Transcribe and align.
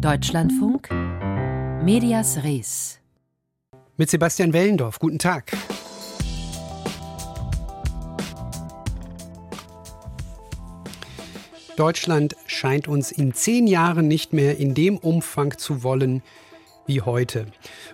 Deutschlandfunk 0.00 0.90
Medias 1.82 2.42
Res 2.44 2.98
mit 3.96 4.10
Sebastian 4.10 4.52
Wellendorf. 4.52 4.98
Guten 4.98 5.18
Tag. 5.18 5.52
Deutschland 11.76 12.36
scheint 12.46 12.88
uns 12.88 13.10
in 13.10 13.32
zehn 13.32 13.66
Jahren 13.66 14.06
nicht 14.06 14.34
mehr 14.34 14.58
in 14.58 14.74
dem 14.74 14.98
Umfang 14.98 15.56
zu 15.56 15.82
wollen 15.82 16.22
wie 16.86 17.00
heute. 17.00 17.46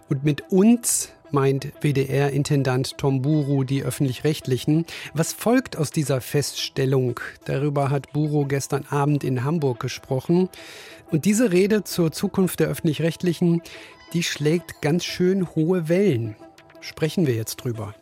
Und 0.09 0.25
mit 0.25 0.51
uns 0.51 1.13
meint 1.33 1.73
WDR-Intendant 1.81 2.99
Tom 2.99 3.23
Buru 3.23 3.65
die 3.65 3.83
öffentlich-rechtlichen. 3.83 4.87
Was 5.15 5.33
folgt 5.33 5.77
aus 5.77 5.91
dieser 5.91 6.21
Feststellung? 6.21 7.21
Darüber 7.45 7.91
hat 7.91 8.13
Buru 8.13 8.47
gestern 8.47 8.85
Abend 8.91 9.25
in 9.25 9.45
Hamburg 9.45 9.81
gesprochen. 9.81 10.49
Und 11.11 11.25
diese 11.25 11.53
Rede 11.53 11.85
zur 11.85 12.13
Zukunft 12.13 12.61
der 12.61 12.69
öffentlich-rechtlichen, 12.69 13.63
die 14.13 14.23
schlägt 14.23 14.83
ganz 14.83 15.05
schön 15.05 15.55
hohe 15.55 15.89
Wellen. 15.89 16.37
Sprechen 16.81 17.27
wir 17.27 17.35
jetzt 17.35 17.57
drüber. 17.57 17.95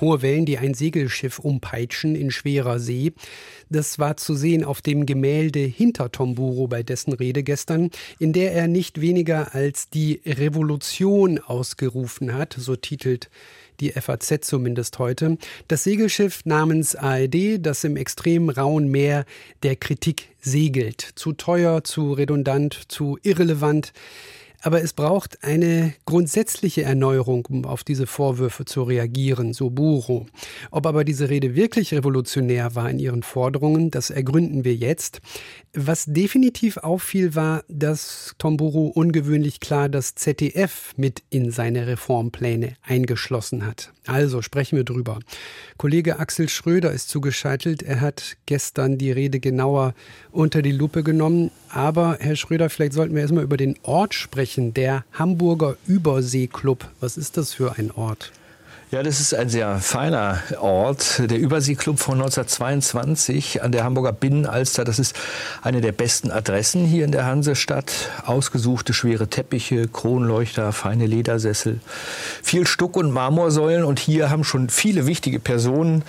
Hohe 0.00 0.22
Wellen, 0.22 0.46
die 0.46 0.58
ein 0.58 0.74
Segelschiff 0.74 1.38
umpeitschen 1.38 2.14
in 2.14 2.30
schwerer 2.30 2.78
See. 2.78 3.12
Das 3.70 3.98
war 3.98 4.16
zu 4.16 4.34
sehen 4.34 4.64
auf 4.64 4.80
dem 4.80 5.06
Gemälde 5.06 5.60
hinter 5.60 6.10
Tomburo 6.10 6.66
bei 6.68 6.82
dessen 6.82 7.12
Rede 7.12 7.42
gestern, 7.42 7.90
in 8.18 8.32
der 8.32 8.52
er 8.52 8.68
nicht 8.68 9.00
weniger 9.00 9.54
als 9.54 9.90
die 9.90 10.20
Revolution 10.24 11.38
ausgerufen 11.38 12.34
hat, 12.34 12.54
so 12.58 12.76
titelt 12.76 13.28
die 13.80 13.92
FAZ 13.92 14.40
zumindest 14.42 14.98
heute. 14.98 15.38
Das 15.68 15.84
Segelschiff 15.84 16.44
namens 16.44 16.96
ARD, 16.96 17.58
das 17.64 17.84
im 17.84 17.96
extrem 17.96 18.48
rauen 18.48 18.88
Meer 18.88 19.24
der 19.62 19.76
Kritik 19.76 20.28
segelt. 20.40 21.00
Zu 21.14 21.32
teuer, 21.32 21.84
zu 21.84 22.12
redundant, 22.12 22.74
zu 22.88 23.18
irrelevant. 23.22 23.92
Aber 24.60 24.82
es 24.82 24.92
braucht 24.92 25.44
eine 25.44 25.94
grundsätzliche 26.04 26.82
Erneuerung, 26.82 27.46
um 27.46 27.64
auf 27.64 27.84
diese 27.84 28.06
Vorwürfe 28.06 28.64
zu 28.64 28.82
reagieren, 28.82 29.52
so 29.52 29.70
Buro. 29.70 30.26
Ob 30.70 30.86
aber 30.86 31.04
diese 31.04 31.30
Rede 31.30 31.54
wirklich 31.54 31.94
revolutionär 31.94 32.74
war 32.74 32.90
in 32.90 32.98
ihren 32.98 33.22
Forderungen, 33.22 33.90
das 33.90 34.10
ergründen 34.10 34.64
wir 34.64 34.74
jetzt. 34.74 35.20
Was 35.74 36.06
definitiv 36.06 36.78
auffiel, 36.78 37.36
war, 37.36 37.62
dass 37.68 38.34
Tomburu 38.38 38.88
ungewöhnlich 38.88 39.60
klar 39.60 39.88
das 39.88 40.16
ZDF 40.16 40.92
mit 40.96 41.22
in 41.30 41.52
seine 41.52 41.86
Reformpläne 41.86 42.74
eingeschlossen 42.82 43.64
hat. 43.64 43.92
Also 44.06 44.40
sprechen 44.40 44.76
wir 44.76 44.84
drüber. 44.84 45.20
Kollege 45.76 46.18
Axel 46.18 46.48
Schröder 46.48 46.90
ist 46.92 47.10
zugeschaltet. 47.10 47.82
Er 47.82 48.00
hat 48.00 48.38
gestern 48.46 48.96
die 48.96 49.12
Rede 49.12 49.38
genauer 49.38 49.94
unter 50.32 50.62
die 50.62 50.72
Lupe 50.72 51.02
genommen. 51.02 51.50
Aber 51.68 52.16
Herr 52.18 52.34
Schröder, 52.34 52.70
vielleicht 52.70 52.94
sollten 52.94 53.14
wir 53.14 53.20
erstmal 53.20 53.44
über 53.44 53.58
den 53.58 53.78
Ort 53.82 54.14
sprechen, 54.14 54.47
der 54.56 55.04
Hamburger 55.12 55.76
Überseeklub. 55.86 56.86
Was 57.00 57.16
ist 57.16 57.36
das 57.36 57.52
für 57.52 57.76
ein 57.76 57.90
Ort? 57.90 58.32
Ja, 58.90 59.02
das 59.02 59.20
ist 59.20 59.34
ein 59.34 59.50
sehr 59.50 59.80
feiner 59.80 60.40
Ort. 60.62 61.20
Der 61.30 61.38
Überseeklub 61.38 61.98
von 61.98 62.14
1922 62.14 63.62
an 63.62 63.70
der 63.70 63.84
Hamburger 63.84 64.12
Binnenalster. 64.12 64.84
Das 64.84 64.98
ist 64.98 65.14
eine 65.60 65.82
der 65.82 65.92
besten 65.92 66.30
Adressen 66.30 66.86
hier 66.86 67.04
in 67.04 67.12
der 67.12 67.26
Hansestadt. 67.26 68.08
Ausgesuchte 68.24 68.94
schwere 68.94 69.28
Teppiche, 69.28 69.88
Kronleuchter, 69.88 70.72
feine 70.72 71.04
Ledersessel, 71.04 71.80
viel 72.42 72.66
Stuck- 72.66 72.96
und 72.96 73.10
Marmorsäulen. 73.10 73.84
Und 73.84 73.98
hier 73.98 74.30
haben 74.30 74.42
schon 74.42 74.70
viele 74.70 75.06
wichtige 75.06 75.38
Personen 75.38 76.02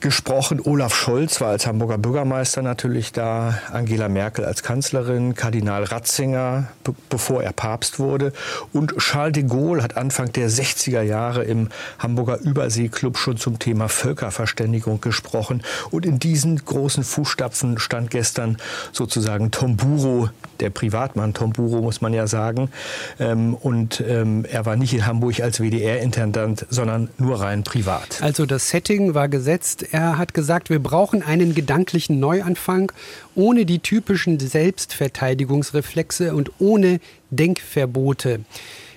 gesprochen. 0.00 0.60
Olaf 0.62 0.94
Scholz 0.94 1.40
war 1.40 1.48
als 1.48 1.66
Hamburger 1.66 1.98
Bürgermeister 1.98 2.62
natürlich 2.62 3.12
da, 3.12 3.58
Angela 3.72 4.08
Merkel 4.08 4.44
als 4.44 4.62
Kanzlerin, 4.62 5.34
Kardinal 5.34 5.84
Ratzinger, 5.84 6.68
be 6.84 6.94
bevor 7.08 7.42
er 7.42 7.52
Papst 7.52 7.98
wurde. 7.98 8.32
Und 8.72 8.96
Charles 8.98 9.32
de 9.32 9.42
Gaulle 9.44 9.82
hat 9.82 9.96
Anfang 9.96 10.32
der 10.32 10.48
60er 10.50 11.02
Jahre 11.02 11.44
im 11.44 11.68
Hamburger 11.98 12.38
Überseeklub 12.40 13.18
schon 13.18 13.36
zum 13.36 13.58
Thema 13.58 13.88
Völkerverständigung 13.88 15.00
gesprochen. 15.00 15.62
Und 15.90 16.06
in 16.06 16.18
diesen 16.18 16.64
großen 16.64 17.02
Fußstapfen 17.02 17.78
stand 17.78 18.10
gestern 18.10 18.58
sozusagen 18.92 19.50
Tomburo, 19.50 20.30
der 20.60 20.70
Privatmann 20.70 21.34
Tomburo, 21.34 21.82
muss 21.82 22.00
man 22.00 22.12
ja 22.12 22.26
sagen. 22.26 22.70
Ähm, 23.18 23.54
und 23.54 24.02
ähm, 24.06 24.44
er 24.44 24.66
war 24.66 24.76
nicht 24.76 24.94
in 24.94 25.06
Hamburg 25.06 25.40
als 25.40 25.60
WDR-Intendant, 25.60 26.66
sondern 26.70 27.10
nur 27.18 27.40
rein 27.40 27.64
privat. 27.64 28.22
Also 28.22 28.46
das 28.46 28.70
Setting 28.70 29.14
war 29.14 29.28
gesetzt. 29.28 29.87
Er 29.90 30.18
hat 30.18 30.34
gesagt, 30.34 30.68
wir 30.68 30.80
brauchen 30.80 31.22
einen 31.22 31.54
gedanklichen 31.54 32.20
Neuanfang 32.20 32.92
ohne 33.34 33.64
die 33.64 33.78
typischen 33.78 34.38
Selbstverteidigungsreflexe 34.38 36.34
und 36.34 36.52
ohne 36.58 37.00
Denkverbote. 37.30 38.40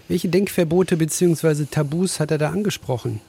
Welche 0.10 0.28
Denkverbote 0.28 0.98
bzw. 0.98 1.66
Tabus 1.72 2.20
hat 2.20 2.32
er 2.32 2.38
da 2.38 2.50
angesprochen? 2.50 3.22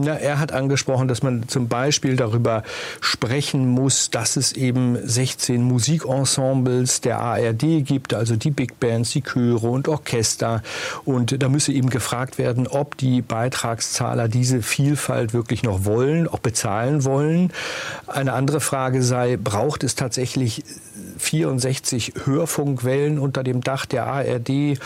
Na, 0.00 0.14
er 0.14 0.38
hat 0.38 0.52
angesprochen, 0.52 1.08
dass 1.08 1.24
man 1.24 1.48
zum 1.48 1.66
Beispiel 1.66 2.14
darüber 2.14 2.62
sprechen 3.00 3.66
muss, 3.66 4.10
dass 4.10 4.36
es 4.36 4.52
eben 4.52 4.96
16 5.02 5.60
Musikensembles 5.60 7.00
der 7.00 7.18
ARD 7.18 7.84
gibt, 7.84 8.14
also 8.14 8.36
die 8.36 8.52
Big 8.52 8.78
Bands, 8.78 9.10
die 9.10 9.22
Chöre 9.22 9.68
und 9.68 9.88
Orchester. 9.88 10.62
Und 11.04 11.42
da 11.42 11.48
müsse 11.48 11.72
eben 11.72 11.90
gefragt 11.90 12.38
werden, 12.38 12.68
ob 12.68 12.96
die 12.96 13.22
Beitragszahler 13.22 14.28
diese 14.28 14.62
Vielfalt 14.62 15.34
wirklich 15.34 15.64
noch 15.64 15.84
wollen, 15.84 16.28
auch 16.28 16.38
bezahlen 16.38 17.04
wollen. 17.04 17.52
Eine 18.06 18.34
andere 18.34 18.60
Frage 18.60 19.02
sei, 19.02 19.36
braucht 19.36 19.82
es 19.82 19.96
tatsächlich 19.96 20.62
64 21.18 22.14
Hörfunkwellen 22.24 23.18
unter 23.18 23.42
dem 23.42 23.60
Dach 23.60 23.86
der 23.86 24.06
ARD? 24.06 24.78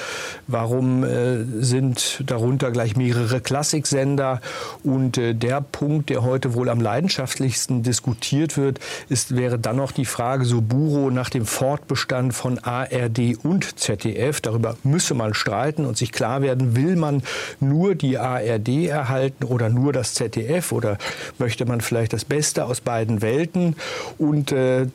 Warum 0.46 1.04
äh, 1.04 1.44
sind 1.60 2.22
darunter 2.26 2.70
gleich 2.70 2.96
mehrere 2.96 3.40
Klassiksender? 3.40 4.40
Und 4.82 5.18
äh, 5.18 5.34
der 5.34 5.60
Punkt, 5.60 6.10
der 6.10 6.22
heute 6.22 6.54
wohl 6.54 6.68
am 6.68 6.80
leidenschaftlichsten 6.80 7.82
diskutiert 7.82 8.56
wird, 8.56 8.80
ist, 9.08 9.36
wäre 9.36 9.58
dann 9.58 9.76
noch 9.76 9.92
die 9.92 10.04
Frage, 10.04 10.44
so 10.44 10.60
Buro 10.60 11.10
nach 11.10 11.30
dem 11.30 11.46
Fortbestand 11.46 12.34
von 12.34 12.58
ARD 12.58 13.36
und 13.42 13.78
ZDF. 13.78 14.40
Darüber 14.40 14.76
müsse 14.82 15.14
man 15.14 15.34
streiten 15.34 15.86
und 15.86 15.96
sich 15.96 16.12
klar 16.12 16.42
werden, 16.42 16.76
will 16.76 16.96
man 16.96 17.22
nur 17.60 17.94
die 17.94 18.18
ARD 18.18 18.86
erhalten 18.86 19.44
oder 19.44 19.68
nur 19.68 19.92
das 19.92 20.14
ZDF 20.14 20.72
oder 20.72 20.98
möchte 21.38 21.64
man 21.66 21.80
vielleicht 21.80 22.12
das 22.12 22.24
Beste 22.24 22.64
aus 22.64 22.80
beiden 22.80 23.22
Welten? 23.22 23.76
Und 24.18 24.52
äh, 24.52 24.86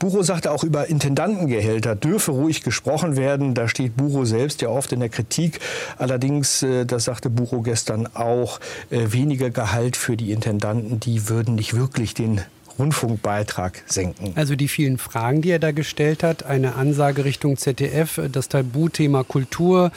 Buro 0.00 0.22
sagte 0.22 0.50
auch 0.50 0.64
über 0.64 0.88
Intendantengehälter 0.88 1.94
dürfe 1.94 2.32
ruhig 2.32 2.62
gesprochen 2.62 3.16
werden. 3.16 3.54
Da 3.54 3.68
steht 3.68 3.96
Buro 3.96 4.24
selbst 4.24 4.62
ja 4.62 4.70
oft 4.70 4.92
in 4.92 5.00
der 5.00 5.10
Kritik. 5.10 5.60
Allerdings, 5.98 6.62
äh, 6.62 6.86
das 6.86 7.04
sagte 7.04 7.28
Buro 7.28 7.60
gestern 7.60 8.08
auch, 8.14 8.60
äh, 8.88 9.12
weniger 9.12 9.50
Gehalt 9.50 9.96
für 9.96 10.16
die 10.16 10.32
Intendanten, 10.32 10.98
die 11.00 11.28
würden 11.28 11.54
nicht 11.54 11.76
wirklich 11.76 12.14
den 12.14 12.40
Rundfunkbeitrag 12.78 13.82
senken. 13.86 14.32
Also 14.36 14.56
die 14.56 14.68
vielen 14.68 14.96
Fragen, 14.96 15.42
die 15.42 15.50
er 15.50 15.58
da 15.58 15.70
gestellt 15.70 16.22
hat, 16.22 16.44
eine 16.44 16.76
Ansage 16.76 17.26
Richtung 17.26 17.58
ZDF, 17.58 18.18
das 18.32 18.48
Tabuthema 18.48 19.22
Kultur, 19.22 19.92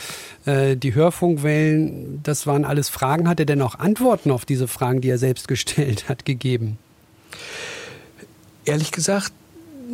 äh, 0.45 0.75
die 0.75 0.93
Hörfunkwellen, 0.93 2.19
das 2.23 2.45
waren 2.45 2.65
alles 2.65 2.89
Fragen. 2.89 3.29
Hat 3.29 3.39
er 3.39 3.45
denn 3.45 3.61
auch 3.61 3.79
Antworten 3.79 4.31
auf 4.31 4.43
diese 4.43 4.67
Fragen, 4.67 4.99
die 4.99 5.09
er 5.09 5.17
selbst 5.17 5.47
gestellt 5.53 6.09
hat, 6.09 6.25
gegeben? 6.25 6.77
Ehrlich 8.65 8.91
gesagt, 8.91 9.31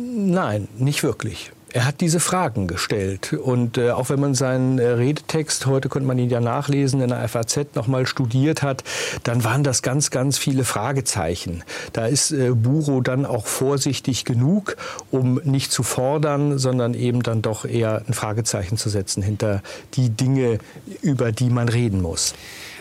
Nein, 0.00 0.68
nicht 0.78 1.02
wirklich. 1.02 1.52
Er 1.72 1.86
hat 1.86 2.00
diese 2.00 2.18
Fragen 2.18 2.66
gestellt. 2.66 3.32
Und 3.32 3.78
äh, 3.78 3.90
auch 3.90 4.10
wenn 4.10 4.18
man 4.18 4.34
seinen 4.34 4.78
äh, 4.78 4.86
Redetext, 4.88 5.66
heute 5.66 5.88
konnte 5.88 6.08
man 6.08 6.18
ihn 6.18 6.28
ja 6.28 6.40
nachlesen, 6.40 7.00
in 7.00 7.10
der 7.10 7.28
FAZ 7.28 7.74
nochmal 7.74 8.06
studiert 8.06 8.62
hat, 8.62 8.82
dann 9.22 9.44
waren 9.44 9.62
das 9.62 9.82
ganz, 9.82 10.10
ganz 10.10 10.36
viele 10.36 10.64
Fragezeichen. 10.64 11.62
Da 11.92 12.06
ist 12.06 12.32
äh, 12.32 12.50
Buro 12.50 13.02
dann 13.02 13.24
auch 13.24 13.46
vorsichtig 13.46 14.24
genug, 14.24 14.76
um 15.12 15.40
nicht 15.44 15.70
zu 15.70 15.84
fordern, 15.84 16.58
sondern 16.58 16.94
eben 16.94 17.22
dann 17.22 17.40
doch 17.40 17.64
eher 17.64 18.02
ein 18.06 18.14
Fragezeichen 18.14 18.76
zu 18.76 18.88
setzen 18.88 19.22
hinter 19.22 19.62
die 19.94 20.10
Dinge, 20.10 20.58
über 21.02 21.30
die 21.30 21.50
man 21.50 21.68
reden 21.68 22.02
muss. 22.02 22.34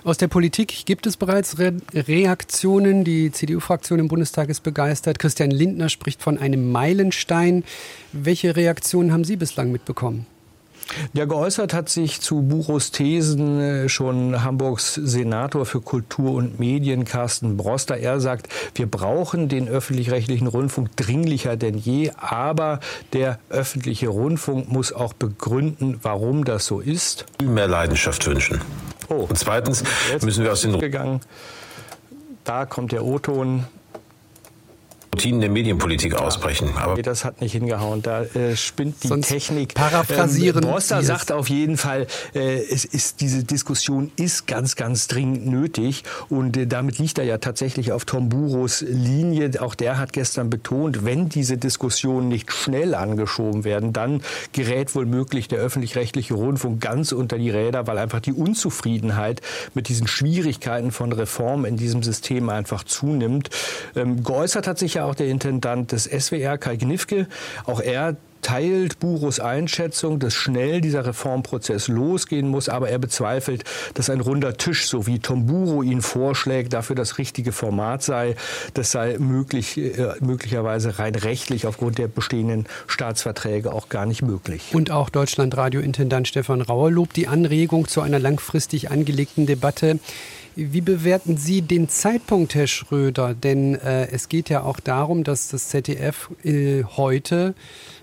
Aus 0.03 0.17
der 0.17 0.27
Politik 0.27 0.85
gibt 0.85 1.05
es 1.07 1.17
bereits 1.17 1.59
Re 1.59 1.73
Reaktionen. 1.93 3.03
Die 3.03 3.31
CDU-Fraktion 3.31 3.99
im 3.99 4.07
Bundestag 4.07 4.49
ist 4.49 4.63
begeistert. 4.63 5.19
Christian 5.19 5.51
Lindner 5.51 5.89
spricht 5.89 6.21
von 6.21 6.37
einem 6.37 6.71
Meilenstein. 6.71 7.63
Welche 8.13 8.55
Reaktionen 8.55 9.11
haben 9.11 9.23
Sie 9.23 9.35
bislang 9.35 9.71
mitbekommen? 9.71 10.25
Ja, 11.13 11.25
geäußert 11.25 11.73
hat 11.73 11.89
sich 11.89 12.19
zu 12.19 12.41
Buchos 12.41 12.91
Thesen 12.91 13.59
äh, 13.59 13.89
schon 13.89 14.43
Hamburgs 14.43 14.95
Senator 14.95 15.65
für 15.65 15.81
Kultur 15.81 16.31
und 16.33 16.59
Medien 16.59 17.05
Carsten 17.05 17.57
Broster. 17.57 17.97
Er 17.97 18.19
sagt, 18.19 18.47
wir 18.75 18.87
brauchen 18.87 19.49
den 19.49 19.67
öffentlich-rechtlichen 19.67 20.47
Rundfunk 20.47 20.95
dringlicher 20.95 21.57
denn 21.57 21.77
je, 21.77 22.11
aber 22.17 22.79
der 23.13 23.39
öffentliche 23.49 24.07
Rundfunk 24.07 24.71
muss 24.71 24.91
auch 24.91 25.13
begründen, 25.13 25.99
warum 26.01 26.43
das 26.43 26.65
so 26.65 26.79
ist. 26.79 27.25
Mehr 27.43 27.67
Leidenschaft 27.67 28.25
wünschen. 28.25 28.59
Oh. 29.09 29.25
Und 29.27 29.37
zweitens 29.37 29.83
müssen 30.21 30.43
wir 30.43 30.51
aus 30.51 30.61
den 30.61 30.79
gegangen. 30.79 31.21
Da 32.43 32.65
kommt 32.65 32.91
der 32.91 33.03
O-Ton. 33.03 33.65
Routinen 35.13 35.41
der 35.41 35.49
Medienpolitik 35.49 36.13
ausbrechen. 36.13 36.69
Aber 36.77 36.95
nee, 36.95 37.01
das 37.01 37.25
hat 37.25 37.41
nicht 37.41 37.51
hingehauen. 37.51 38.01
Da 38.01 38.23
äh, 38.23 38.55
spinnt 38.55 39.03
die 39.03 39.07
Sonst 39.07 39.27
Technik. 39.27 39.73
Paraphrasieren. 39.73 40.63
Ähm, 40.63 40.69
Borster 40.69 41.03
sagt 41.03 41.31
auf 41.31 41.49
jeden 41.49 41.77
Fall, 41.77 42.07
äh, 42.33 42.61
es 42.61 42.85
ist 42.85 43.19
diese 43.21 43.43
Diskussion 43.43 44.11
ist 44.15 44.47
ganz, 44.47 44.75
ganz 44.75 45.07
dringend 45.07 45.47
nötig 45.47 46.03
und 46.29 46.55
äh, 46.57 46.67
damit 46.67 46.99
liegt 46.99 47.17
er 47.17 47.25
ja 47.25 47.39
tatsächlich 47.39 47.91
auf 47.91 48.05
Tom 48.05 48.29
Buros 48.29 48.81
Linie. 48.81 49.51
Auch 49.59 49.75
der 49.75 49.97
hat 49.97 50.13
gestern 50.13 50.49
betont, 50.49 51.03
wenn 51.03 51.27
diese 51.27 51.57
Diskussionen 51.57 52.29
nicht 52.29 52.51
schnell 52.51 52.93
angeschoben 52.93 53.63
werden, 53.63 53.93
dann 53.93 54.21
gerät 54.53 54.93
wohl 54.95 55.05
möglich 55.05 55.47
der 55.47 55.59
öffentlich-rechtliche 55.59 56.35
Rundfunk 56.35 56.81
ganz 56.81 57.11
unter 57.11 57.37
die 57.37 57.49
Räder, 57.49 57.87
weil 57.87 57.97
einfach 57.97 58.19
die 58.19 58.33
Unzufriedenheit 58.33 59.41
mit 59.73 59.89
diesen 59.89 60.07
Schwierigkeiten 60.07 60.91
von 60.91 61.11
Reform 61.11 61.65
in 61.65 61.77
diesem 61.77 62.03
System 62.03 62.49
einfach 62.49 62.83
zunimmt. 62.83 63.49
Ähm, 63.95 64.23
geäußert 64.23 64.67
hat 64.67 64.77
sich 64.77 64.93
ja 64.93 64.98
auch 65.05 65.15
der 65.15 65.27
Intendant 65.27 65.91
des 65.91 66.05
SWR, 66.05 66.57
Kai 66.57 66.75
Gnifke. 66.77 67.27
Auch 67.65 67.79
er 67.79 68.15
teilt 68.41 68.99
Buros 68.99 69.39
Einschätzung, 69.39 70.19
dass 70.19 70.33
schnell 70.33 70.81
dieser 70.81 71.05
Reformprozess 71.05 71.87
losgehen 71.87 72.47
muss, 72.47 72.69
aber 72.69 72.89
er 72.89 72.99
bezweifelt, 72.99 73.63
dass 73.93 74.09
ein 74.09 74.21
runder 74.21 74.57
Tisch, 74.57 74.87
so 74.87 75.07
wie 75.07 75.19
Tom 75.19 75.45
Buro 75.45 75.83
ihn 75.83 76.01
vorschlägt, 76.01 76.73
dafür 76.73 76.95
das 76.95 77.17
richtige 77.17 77.51
Format 77.51 78.03
sei. 78.03 78.35
Das 78.73 78.91
sei 78.91 79.17
möglich, 79.19 79.77
äh, 79.77 80.13
möglicherweise 80.21 80.99
rein 80.99 81.15
rechtlich 81.15 81.65
aufgrund 81.65 81.97
der 81.97 82.07
bestehenden 82.07 82.65
Staatsverträge 82.87 83.73
auch 83.73 83.89
gar 83.89 84.05
nicht 84.05 84.21
möglich. 84.21 84.69
Und 84.73 84.91
auch 84.91 85.09
Deutschlandradio-Intendant 85.09 86.27
Stefan 86.27 86.61
Rauer 86.61 86.91
lobt 86.91 87.15
die 87.15 87.27
Anregung 87.27 87.87
zu 87.87 88.01
einer 88.01 88.19
langfristig 88.19 88.91
angelegten 88.91 89.45
Debatte. 89.45 89.99
Wie 90.55 90.81
bewerten 90.81 91.37
Sie 91.37 91.61
den 91.61 91.87
Zeitpunkt, 91.87 92.53
Herr 92.53 92.67
Schröder? 92.67 93.33
Denn 93.33 93.75
äh, 93.75 94.07
es 94.11 94.27
geht 94.27 94.49
ja 94.49 94.63
auch 94.63 94.79
darum, 94.79 95.23
dass 95.23 95.47
das 95.47 95.69
ZDF 95.69 96.29
äh, 96.43 96.83
heute 96.83 97.53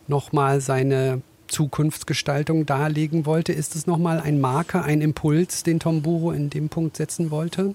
nochmal 0.08 0.60
seine 0.60 1.22
Zukunftsgestaltung 1.48 2.66
darlegen 2.66 3.26
wollte. 3.26 3.52
Ist 3.52 3.76
es 3.76 3.86
nochmal 3.86 4.20
ein 4.20 4.40
Marker, 4.40 4.84
ein 4.84 5.00
Impuls, 5.00 5.62
den 5.62 5.80
Tom 5.80 6.02
Buro 6.02 6.32
in 6.32 6.50
dem 6.50 6.68
Punkt 6.68 6.96
setzen 6.96 7.30
wollte? 7.30 7.74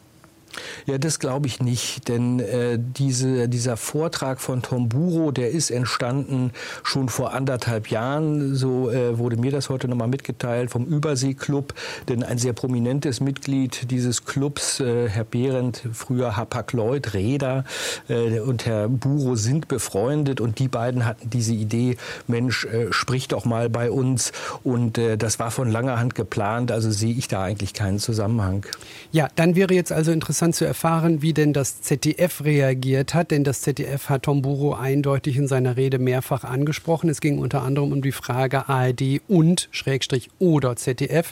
Ja, 0.86 0.98
das 0.98 1.20
glaube 1.20 1.48
ich 1.48 1.62
nicht, 1.62 2.08
denn 2.08 2.40
äh, 2.40 2.78
diese, 2.80 3.48
dieser 3.48 3.78
Vortrag 3.78 4.42
von 4.42 4.62
Tom 4.62 4.90
Buro, 4.90 5.32
der 5.32 5.52
ist 5.52 5.72
entstanden 5.72 6.52
schon 6.84 7.10
vor 7.10 7.34
anderthalb 7.34 7.88
Jahren. 7.88 8.56
So 8.56 8.90
äh, 8.90 9.18
wurde 9.18 9.38
mir 9.38 9.52
das 9.52 9.70
heute 9.70 9.88
nochmal 9.88 10.08
mitgeteilt 10.08 10.72
vom 10.72 10.86
Überseeklub, 10.86 11.74
denn 12.10 12.24
ein 12.24 12.38
sehr 12.38 12.54
prominentes 12.54 13.22
Mitglied 13.22 13.92
dieses 13.92 14.26
Clubs, 14.26 14.80
äh, 14.80 15.08
Herr 15.08 15.24
Behrendt, 15.24 15.84
früher 15.94 16.36
Hapag-Lloyd, 16.36 17.14
Räder 17.14 17.64
äh, 18.10 18.40
und 18.40 18.66
Herr 18.66 18.90
Buro 18.90 19.36
sind 19.36 19.68
befreundet 19.68 20.42
und 20.42 20.60
die 20.60 20.68
beiden 20.68 21.06
hatten 21.06 21.30
diese 21.30 21.54
Idee, 21.54 21.98
Mensch, 22.28 22.66
äh, 22.66 22.92
sprich 22.92 23.28
doch 23.28 23.46
mal 23.46 23.70
bei 23.70 23.92
uns 23.92 24.32
und 24.64 24.98
äh, 24.98 25.18
das 25.18 25.40
war 25.40 25.52
von 25.52 25.70
langer 25.70 26.00
Hand 26.00 26.16
geplant, 26.16 26.72
also 26.72 26.92
sehe 26.92 27.14
ich 27.14 27.28
da 27.28 27.44
eigentlich 27.44 27.74
keinen 27.74 28.00
Zusammenhang. 28.00 28.66
Ja, 29.12 29.28
dann 29.36 29.56
wäre 29.56 29.74
jetzt 29.74 29.92
also 29.92 30.12
interessant, 30.12 30.41
interessant 30.42 30.56
zu 30.56 30.66
erfahren, 30.66 31.22
wie 31.22 31.34
denn 31.34 31.54
das 31.54 31.82
ZDF 31.82 32.44
reagiert 32.44 33.14
hat, 33.14 33.30
denn 33.30 33.44
das 33.44 33.62
ZDF 33.62 34.10
hat 34.10 34.24
Tom 34.24 34.42
Buro 34.42 34.74
eindeutig 34.74 35.38
in 35.38 35.48
seiner 35.48 35.78
Rede 35.78 36.00
mehrfach 36.00 36.44
angesprochen. 36.44 37.10
Es 37.10 37.22
ging 37.22 37.38
unter 37.38 37.62
anderem 37.62 37.92
um 37.92 38.02
die 38.02 38.12
Frage 38.12 38.68
ARD 38.68 39.22
und 39.28 39.70
Schrägstrich 39.70 40.30
oder 40.40 40.76
ZDF. 40.76 41.32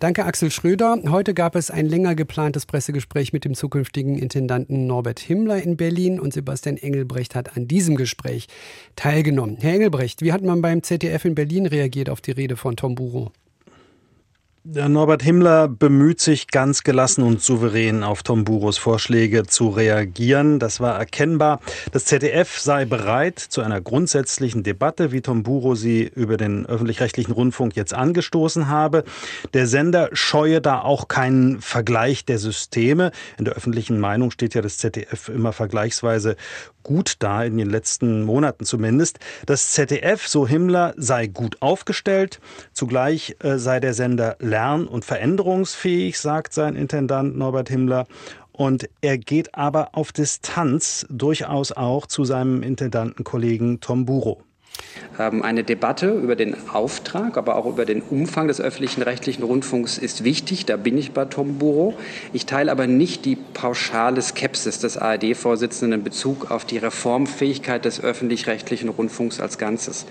Danke 0.00 0.24
Axel 0.24 0.50
Schröder. 0.50 0.98
Heute 1.10 1.34
gab 1.34 1.54
es 1.54 1.70
ein 1.70 1.84
länger 1.84 2.14
geplantes 2.14 2.64
Pressegespräch 2.64 3.34
mit 3.34 3.44
dem 3.44 3.54
zukünftigen 3.54 4.16
Intendanten 4.16 4.86
Norbert 4.86 5.20
Himmler 5.20 5.62
in 5.62 5.76
Berlin 5.76 6.18
und 6.18 6.32
Sebastian 6.32 6.78
Engelbrecht 6.78 7.34
hat 7.34 7.58
an 7.58 7.68
diesem 7.68 7.96
Gespräch 7.96 8.46
teilgenommen. 8.94 9.58
Herr 9.60 9.74
Engelbrecht, 9.74 10.22
wie 10.22 10.32
hat 10.32 10.40
man 10.40 10.62
beim 10.62 10.82
ZDF 10.82 11.26
in 11.26 11.34
Berlin 11.34 11.66
reagiert 11.66 12.08
auf 12.08 12.22
die 12.22 12.32
Rede 12.32 12.56
von 12.56 12.74
Tom 12.74 12.94
Buro? 12.94 13.32
Norbert 14.68 15.22
Himmler 15.22 15.68
bemüht 15.68 16.18
sich 16.18 16.48
ganz 16.48 16.82
gelassen 16.82 17.22
und 17.22 17.40
souverän 17.40 18.02
auf 18.02 18.24
Tom 18.24 18.42
Buros 18.42 18.78
Vorschläge 18.78 19.46
zu 19.46 19.68
reagieren. 19.68 20.58
Das 20.58 20.80
war 20.80 20.98
erkennbar. 20.98 21.60
Das 21.92 22.04
ZDF 22.04 22.58
sei 22.58 22.84
bereit 22.84 23.38
zu 23.38 23.60
einer 23.60 23.80
grundsätzlichen 23.80 24.64
Debatte, 24.64 25.12
wie 25.12 25.20
Tom 25.20 25.44
Buro 25.44 25.76
sie 25.76 26.10
über 26.12 26.36
den 26.36 26.66
öffentlich-rechtlichen 26.66 27.30
Rundfunk 27.30 27.76
jetzt 27.76 27.94
angestoßen 27.94 28.66
habe. 28.68 29.04
Der 29.54 29.68
Sender 29.68 30.08
scheue 30.14 30.60
da 30.60 30.80
auch 30.80 31.06
keinen 31.06 31.60
Vergleich 31.60 32.24
der 32.24 32.38
Systeme. 32.38 33.12
In 33.38 33.44
der 33.44 33.54
öffentlichen 33.54 34.00
Meinung 34.00 34.32
steht 34.32 34.54
ja 34.54 34.62
das 34.62 34.78
ZDF 34.78 35.28
immer 35.28 35.52
vergleichsweise 35.52 36.34
gut 36.86 37.16
da, 37.18 37.42
in 37.42 37.58
den 37.58 37.68
letzten 37.68 38.22
Monaten 38.22 38.64
zumindest. 38.64 39.18
Das 39.44 39.72
ZDF, 39.72 40.28
so 40.28 40.46
Himmler, 40.46 40.94
sei 40.96 41.26
gut 41.26 41.60
aufgestellt. 41.60 42.38
Zugleich 42.72 43.34
äh, 43.40 43.58
sei 43.58 43.80
der 43.80 43.92
Sender 43.92 44.36
lern- 44.38 44.86
und 44.86 45.04
veränderungsfähig, 45.04 46.20
sagt 46.20 46.52
sein 46.52 46.76
Intendant 46.76 47.36
Norbert 47.36 47.68
Himmler. 47.68 48.06
Und 48.52 48.88
er 49.00 49.18
geht 49.18 49.56
aber 49.56 49.90
auf 49.96 50.12
Distanz 50.12 51.06
durchaus 51.10 51.72
auch 51.72 52.06
zu 52.06 52.24
seinem 52.24 52.62
Intendantenkollegen 52.62 53.80
Tom 53.80 54.06
Buro. 54.06 54.45
Ähm, 55.18 55.42
eine 55.42 55.64
Debatte 55.64 56.10
über 56.10 56.36
den 56.36 56.68
Auftrag, 56.68 57.36
aber 57.36 57.56
auch 57.56 57.66
über 57.66 57.84
den 57.84 58.02
Umfang 58.02 58.48
des 58.48 58.60
öffentlichen 58.60 59.02
rechtlichen 59.02 59.42
Rundfunks 59.42 59.98
ist 59.98 60.24
wichtig. 60.24 60.66
Da 60.66 60.76
bin 60.76 60.98
ich 60.98 61.12
bei 61.12 61.24
Tom 61.24 61.58
Buro. 61.58 61.94
Ich 62.32 62.46
teile 62.46 62.70
aber 62.70 62.86
nicht 62.86 63.24
die 63.24 63.36
pauschale 63.36 64.20
Skepsis 64.20 64.78
des 64.78 64.96
ARD-Vorsitzenden 64.98 66.00
in 66.00 66.04
Bezug 66.04 66.50
auf 66.50 66.64
die 66.64 66.78
Reformfähigkeit 66.78 67.84
des 67.84 68.02
öffentlich-rechtlichen 68.02 68.88
Rundfunks 68.88 69.40
als 69.40 69.58
Ganzes. 69.58 70.06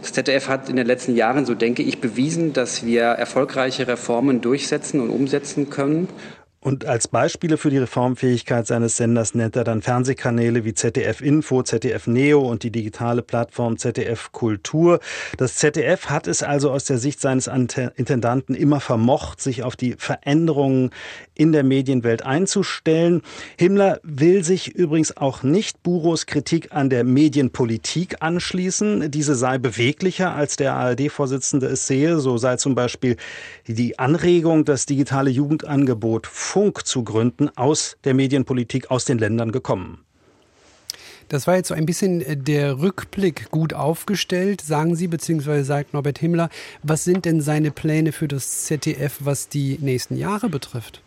Das 0.00 0.12
ZDF 0.12 0.48
hat 0.48 0.68
in 0.68 0.76
den 0.76 0.86
letzten 0.86 1.14
Jahren, 1.14 1.46
so 1.46 1.54
denke 1.54 1.82
ich, 1.82 2.00
bewiesen, 2.00 2.52
dass 2.52 2.84
wir 2.84 3.02
erfolgreiche 3.02 3.86
Reformen 3.86 4.40
durchsetzen 4.40 5.00
und 5.00 5.10
umsetzen 5.10 5.70
können. 5.70 6.08
Und 6.62 6.84
als 6.84 7.08
Beispiele 7.08 7.56
für 7.56 7.70
die 7.70 7.78
Reformfähigkeit 7.78 8.66
seines 8.66 8.98
Senders 8.98 9.34
nennt 9.34 9.56
er 9.56 9.64
dann 9.64 9.80
Fernsehkanäle 9.80 10.62
wie 10.66 10.74
ZDF 10.74 11.22
Info, 11.22 11.62
ZDF 11.62 12.06
Neo 12.06 12.40
und 12.40 12.64
die 12.64 12.70
digitale 12.70 13.22
Plattform 13.22 13.78
ZDF 13.78 14.30
Kultur. 14.32 15.00
Das 15.38 15.56
ZDF 15.56 16.10
hat 16.10 16.26
es 16.26 16.42
also 16.42 16.70
aus 16.70 16.84
der 16.84 16.98
Sicht 16.98 17.18
seines 17.18 17.46
Intendanten 17.46 18.54
immer 18.54 18.80
vermocht, 18.80 19.40
sich 19.40 19.62
auf 19.62 19.74
die 19.74 19.94
Veränderungen 19.96 20.90
in 21.34 21.52
der 21.52 21.64
Medienwelt 21.64 22.26
einzustellen. 22.26 23.22
Himmler 23.58 23.98
will 24.02 24.44
sich 24.44 24.74
übrigens 24.74 25.16
auch 25.16 25.42
nicht 25.42 25.82
Buros 25.82 26.26
Kritik 26.26 26.72
an 26.72 26.90
der 26.90 27.04
Medienpolitik 27.04 28.16
anschließen. 28.20 29.10
Diese 29.10 29.34
sei 29.34 29.56
beweglicher, 29.56 30.34
als 30.34 30.56
der 30.56 30.74
ARD-Vorsitzende 30.74 31.68
es 31.68 31.86
sehe. 31.86 32.18
So 32.18 32.36
sei 32.36 32.56
zum 32.56 32.74
Beispiel 32.74 33.16
die 33.66 33.98
Anregung, 33.98 34.66
das 34.66 34.84
digitale 34.84 35.30
Jugendangebot 35.30 36.26
Funk 36.50 36.84
zu 36.84 37.04
gründen, 37.04 37.48
aus 37.56 37.96
der 38.02 38.12
Medienpolitik 38.12 38.90
aus 38.90 39.04
den 39.04 39.18
Ländern 39.18 39.52
gekommen. 39.52 40.04
Das 41.28 41.46
war 41.46 41.54
jetzt 41.54 41.68
so 41.68 41.74
ein 41.74 41.86
bisschen 41.86 42.22
äh, 42.22 42.36
der 42.36 42.80
Rückblick 42.80 43.52
gut 43.52 43.72
aufgestellt, 43.72 44.60
sagen 44.60 44.96
Sie, 44.96 45.06
beziehungsweise 45.06 45.62
sagt 45.62 45.94
Norbert 45.94 46.18
Himmler. 46.18 46.50
Was 46.82 47.04
sind 47.04 47.24
denn 47.24 47.40
seine 47.40 47.70
Pläne 47.70 48.10
für 48.10 48.26
das 48.26 48.64
ZDF, 48.64 49.18
was 49.20 49.48
die 49.48 49.78
nächsten 49.80 50.16
Jahre 50.16 50.48
betrifft? 50.48 51.02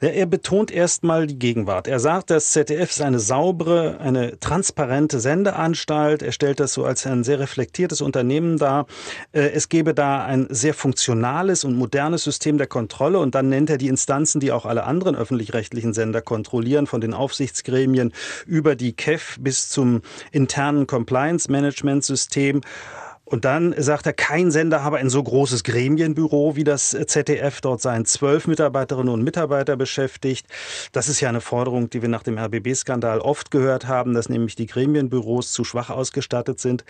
Er 0.00 0.26
betont 0.26 0.70
erstmal 0.70 1.26
die 1.26 1.38
Gegenwart. 1.38 1.88
Er 1.88 1.98
sagt, 1.98 2.30
das 2.30 2.52
ZDF 2.52 2.90
ist 2.90 3.02
eine 3.02 3.18
saubere, 3.18 3.98
eine 3.98 4.38
transparente 4.38 5.18
Sendeanstalt. 5.18 6.22
Er 6.22 6.30
stellt 6.30 6.60
das 6.60 6.72
so 6.72 6.84
als 6.84 7.04
ein 7.04 7.24
sehr 7.24 7.40
reflektiertes 7.40 8.00
Unternehmen 8.00 8.58
dar. 8.58 8.86
Äh, 9.32 9.50
es 9.50 9.68
gebe 9.68 9.94
da 9.94 10.24
ein 10.24 10.46
sehr 10.50 10.74
funktionales 10.74 11.64
und 11.64 11.76
modernes 11.76 12.22
System 12.22 12.58
der 12.58 12.68
Kontrolle. 12.68 13.18
Und 13.18 13.34
dann 13.34 13.48
nennt 13.48 13.70
er 13.70 13.78
die 13.78 13.88
Instanzen, 13.88 14.38
die 14.40 14.52
auch 14.52 14.66
alle 14.66 14.84
anderen 14.84 15.16
öffentlich-rechtlichen 15.16 15.92
Sender 15.92 16.22
kontrollieren, 16.22 16.86
von 16.86 17.00
den 17.00 17.12
Aufsichtsgremien 17.12 18.12
über 18.46 18.76
die 18.76 18.92
KEF 18.92 19.38
bis 19.40 19.68
zum 19.68 20.02
internen 20.30 20.86
Compliance-Management-System. 20.86 22.60
Und 23.28 23.44
dann 23.44 23.74
sagt 23.76 24.06
er, 24.06 24.14
kein 24.14 24.50
Sender 24.50 24.82
habe 24.82 24.96
ein 24.96 25.10
so 25.10 25.22
großes 25.22 25.62
Gremienbüro 25.62 26.56
wie 26.56 26.64
das 26.64 26.96
ZDF. 27.06 27.60
Dort 27.60 27.82
seien 27.82 28.06
zwölf 28.06 28.46
Mitarbeiterinnen 28.46 29.12
und 29.12 29.22
Mitarbeiter 29.22 29.76
beschäftigt. 29.76 30.46
Das 30.92 31.08
ist 31.08 31.20
ja 31.20 31.28
eine 31.28 31.42
Forderung, 31.42 31.90
die 31.90 32.00
wir 32.00 32.08
nach 32.08 32.22
dem 32.22 32.38
RBB-Skandal 32.38 33.20
oft 33.20 33.50
gehört 33.50 33.86
haben, 33.86 34.14
dass 34.14 34.30
nämlich 34.30 34.56
die 34.56 34.66
Gremienbüros 34.66 35.52
zu 35.52 35.62
schwach 35.64 35.90
ausgestattet 35.90 36.58
sind. 36.58 36.84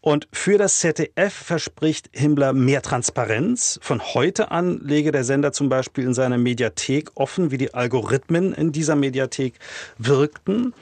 Und 0.00 0.28
für 0.32 0.56
das 0.56 0.78
ZDF 0.78 1.34
verspricht 1.34 2.08
Himmler 2.12 2.52
mehr 2.54 2.80
Transparenz. 2.80 3.78
Von 3.82 4.00
heute 4.14 4.52
an 4.52 4.78
lege 4.78 5.12
der 5.12 5.24
Sender 5.24 5.52
zum 5.52 5.68
Beispiel 5.68 6.04
in 6.04 6.14
seiner 6.14 6.38
Mediathek 6.38 7.10
offen, 7.16 7.50
wie 7.50 7.58
die 7.58 7.74
Algorithmen 7.74 8.54
in 8.54 8.72
dieser 8.72 8.96
Mediathek 8.96 9.58
wirkten. 9.98 10.72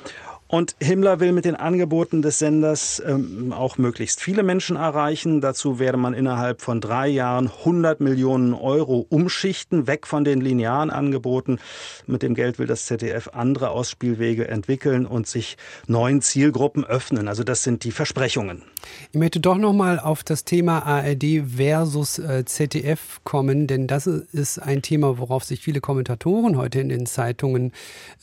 Und 0.55 0.77
Himmler 0.81 1.19
will 1.19 1.33
mit 1.33 1.47
den 1.47 1.57
Angeboten 1.57 2.23
des 2.23 2.39
Senders 2.39 3.03
ähm, 3.05 3.53
auch 3.53 3.77
möglichst 3.77 4.21
viele 4.21 4.45
Menschen 4.45 4.77
erreichen. 4.77 5.41
Dazu 5.41 5.81
werde 5.81 5.99
man 5.99 6.15
innerhalb 6.15 6.63
von 6.63 6.81
drei 6.81 7.09
Jahren 7.09 7.49
100 7.49 8.01
Millionen 8.01 8.55
Euro 8.55 9.05
umschichten, 9.09 9.89
weg 9.89 10.07
von 10.07 10.23
den 10.23 10.41
linearen 10.41 10.91
Angeboten. 10.91 11.59
Mit 12.07 12.23
dem 12.23 12.37
Geld 12.37 12.61
will 12.61 12.69
das 12.69 12.87
ZDF 12.87 13.31
andere 13.33 13.71
Ausspielwege 13.71 14.47
entwickeln 14.47 15.07
und 15.07 15.27
sich 15.27 15.57
neuen 15.89 16.23
Zielgruppen 16.23 16.85
öffnen. 16.85 17.27
Also 17.27 17.43
das 17.43 17.65
sind 17.65 17.83
die 17.83 17.91
Versprechungen. 17.91 18.63
Ich 19.11 19.19
möchte 19.19 19.41
doch 19.41 19.57
noch 19.57 19.73
mal 19.73 19.99
auf 19.99 20.23
das 20.23 20.45
Thema 20.45 20.87
ARD 20.87 21.43
versus 21.57 22.21
äh, 22.21 22.45
ZDF 22.45 23.21
kommen, 23.25 23.67
denn 23.67 23.89
das 23.89 24.07
ist 24.07 24.59
ein 24.61 24.83
Thema, 24.83 25.19
worauf 25.19 25.43
sich 25.43 25.59
viele 25.61 25.81
Kommentatoren 25.81 26.57
heute 26.57 26.79
in 26.79 26.91
den 26.91 27.07
Zeitungen 27.07 27.73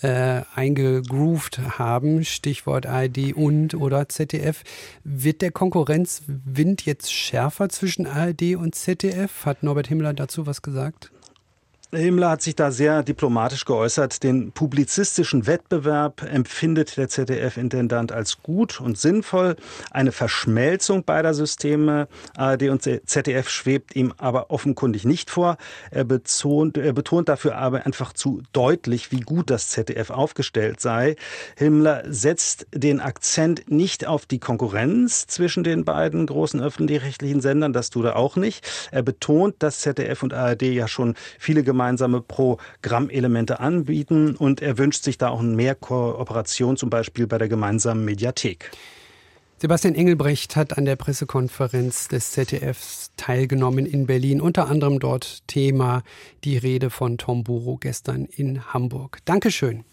äh, 0.02 0.44
eingegroovt 0.56 1.60
haben. 1.78 2.21
Stichwort 2.24 2.86
ARD 2.86 3.34
und 3.34 3.74
oder 3.76 4.10
ZDF. 4.10 4.64
Wird 5.04 5.42
der 5.42 5.52
Konkurrenzwind 5.52 6.86
jetzt 6.86 7.14
schärfer 7.14 7.70
zwischen 7.70 8.06
ARD 8.06 8.56
und 8.56 8.76
ZDF? 8.76 9.46
Hat 9.46 9.64
Norbert 9.64 9.88
Himmler 9.88 10.14
dazu 10.14 10.46
was 10.46 10.62
gesagt? 10.62 11.12
Himmler 11.94 12.30
hat 12.30 12.42
sich 12.42 12.56
da 12.56 12.72
sehr 12.72 13.04
diplomatisch 13.04 13.66
geäußert. 13.66 14.24
Den 14.24 14.54
publizistischen 14.54 15.46
Wettbewerb 15.46 16.24
empfindet 16.24 16.96
der 16.96 17.10
ZDF-Intendant 17.10 18.14
als 18.14 18.42
gut 18.42 18.80
und 18.80 18.98
sinnvoll. 18.98 19.58
Eine 19.92 20.14
Verschmelzung 20.14 21.04
beider 21.04 21.34
Systeme 21.34 22.08
ARD 22.38 22.70
und 22.70 22.82
ZDF 22.82 23.50
schwebt 23.50 23.94
ihm 23.94 24.14
aber 24.18 24.52
offenkundig 24.52 25.04
nicht 25.04 25.30
vor. 25.30 25.58
Er 25.90 26.06
betont, 26.06 26.78
er 26.78 26.94
betont 26.94 27.28
dafür 27.28 27.58
aber 27.58 27.86
einfach 27.86 28.14
zu 28.14 28.42
deutlich, 28.54 29.12
wie 29.12 29.20
gut 29.20 29.50
das 29.50 29.68
ZDF 29.68 30.12
aufgestellt 30.12 30.80
sei. 30.80 31.18
Himmler 31.58 32.04
setzt 32.08 32.68
den 32.74 33.02
Akzent 33.02 33.70
nicht 33.70 34.08
auf 34.08 34.26
die 34.26 34.40
Konkurrenz 34.40 35.28
zwischen 35.28 35.66
den 35.66 35.84
beiden 35.84 36.26
großen 36.26 36.62
öffentlich-rechtlichen 36.62 37.42
Sendern. 37.42 37.74
Das 37.74 37.90
tut 37.90 38.06
er 38.06 38.16
auch 38.16 38.38
nicht. 38.38 38.66
Er 38.92 39.04
betont, 39.04 39.56
dass 39.60 39.82
ZDF 39.82 40.24
und 40.24 40.34
ARD 40.34 40.62
ja 40.62 40.88
schon 40.88 41.16
viele 41.38 41.64
gemeinsame 41.64 41.81
gemeinsame 41.82 42.22
Programmelemente 42.22 43.60
anbieten 43.60 44.36
und 44.36 44.62
er 44.62 44.78
wünscht 44.78 45.04
sich 45.04 45.18
da 45.18 45.30
auch 45.30 45.42
mehr 45.42 45.74
Kooperation, 45.74 46.78
zum 46.78 46.92
Beispiel 46.92 47.26
bei 47.26 47.40
der 47.40 47.48
gemeinsamen 47.48 48.06
Mediathek. 48.06 48.70
Sebastian 49.58 49.96
Engelbrecht 49.96 50.56
hat 50.56 50.78
an 50.78 50.86
der 50.86 50.96
Pressekonferenz 50.96 52.08
des 52.08 52.32
ZDFs 52.34 53.12
teilgenommen 53.18 53.88
in 53.88 54.06
Berlin, 54.06 54.42
unter 54.42 54.68
anderem 54.68 55.00
dort 55.00 55.48
Thema 55.48 56.04
die 56.44 56.58
Rede 56.58 56.92
von 56.92 57.18
Tom 57.18 57.44
Buro 57.44 57.78
gestern 57.78 58.26
in 58.26 58.74
Hamburg. 58.74 59.18
Dankeschön. 59.26 59.84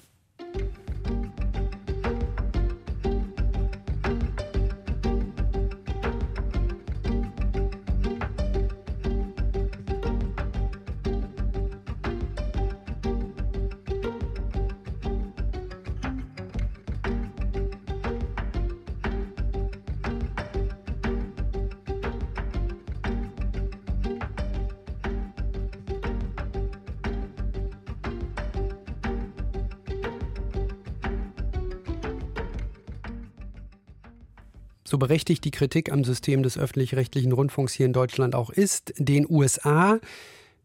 So 34.88 34.98
berechtigt 34.98 35.44
die 35.44 35.50
Kritik 35.50 35.92
am 35.92 36.02
System 36.02 36.42
des 36.42 36.56
öffentlich-rechtlichen 36.56 37.32
Rundfunks 37.32 37.74
hier 37.74 37.86
in 37.86 37.92
Deutschland 37.92 38.34
auch 38.34 38.50
ist, 38.50 38.94
den 38.96 39.26
USA 39.28 40.00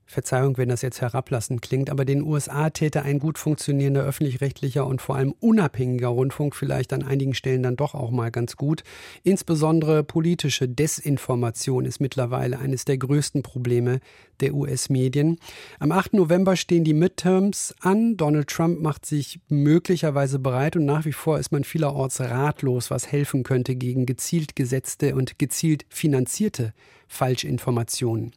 Verzeihung, 0.05 0.57
wenn 0.57 0.69
das 0.69 0.81
jetzt 0.81 1.01
herablassend 1.01 1.61
klingt, 1.61 1.89
aber 1.89 2.05
den 2.05 2.23
USA 2.23 2.69
täte 2.69 3.03
ein 3.03 3.19
gut 3.19 3.37
funktionierender 3.37 4.03
öffentlich-rechtlicher 4.03 4.85
und 4.85 5.01
vor 5.01 5.15
allem 5.15 5.33
unabhängiger 5.39 6.09
Rundfunk 6.09 6.55
vielleicht 6.55 6.93
an 6.93 7.03
einigen 7.03 7.33
Stellen 7.33 7.63
dann 7.63 7.75
doch 7.75 7.95
auch 7.95 8.11
mal 8.11 8.31
ganz 8.31 8.55
gut. 8.55 8.83
Insbesondere 9.23 10.03
politische 10.03 10.67
Desinformation 10.67 11.85
ist 11.85 11.99
mittlerweile 11.99 12.59
eines 12.59 12.85
der 12.85 12.97
größten 12.97 13.43
Probleme 13.43 13.99
der 14.39 14.53
US-Medien. 14.53 15.37
Am 15.79 15.91
8. 15.91 16.13
November 16.13 16.55
stehen 16.55 16.83
die 16.83 16.93
Midterms 16.93 17.73
an. 17.79 18.17
Donald 18.17 18.49
Trump 18.49 18.81
macht 18.81 19.05
sich 19.05 19.39
möglicherweise 19.47 20.39
bereit 20.39 20.75
und 20.75 20.85
nach 20.85 21.05
wie 21.05 21.13
vor 21.13 21.39
ist 21.39 21.51
man 21.51 21.63
vielerorts 21.63 22.19
ratlos, 22.19 22.91
was 22.91 23.11
helfen 23.11 23.43
könnte 23.43 23.75
gegen 23.75 24.05
gezielt 24.05 24.55
gesetzte 24.55 25.15
und 25.15 25.39
gezielt 25.39 25.85
finanzierte 25.89 26.73
Falschinformationen. 27.07 28.33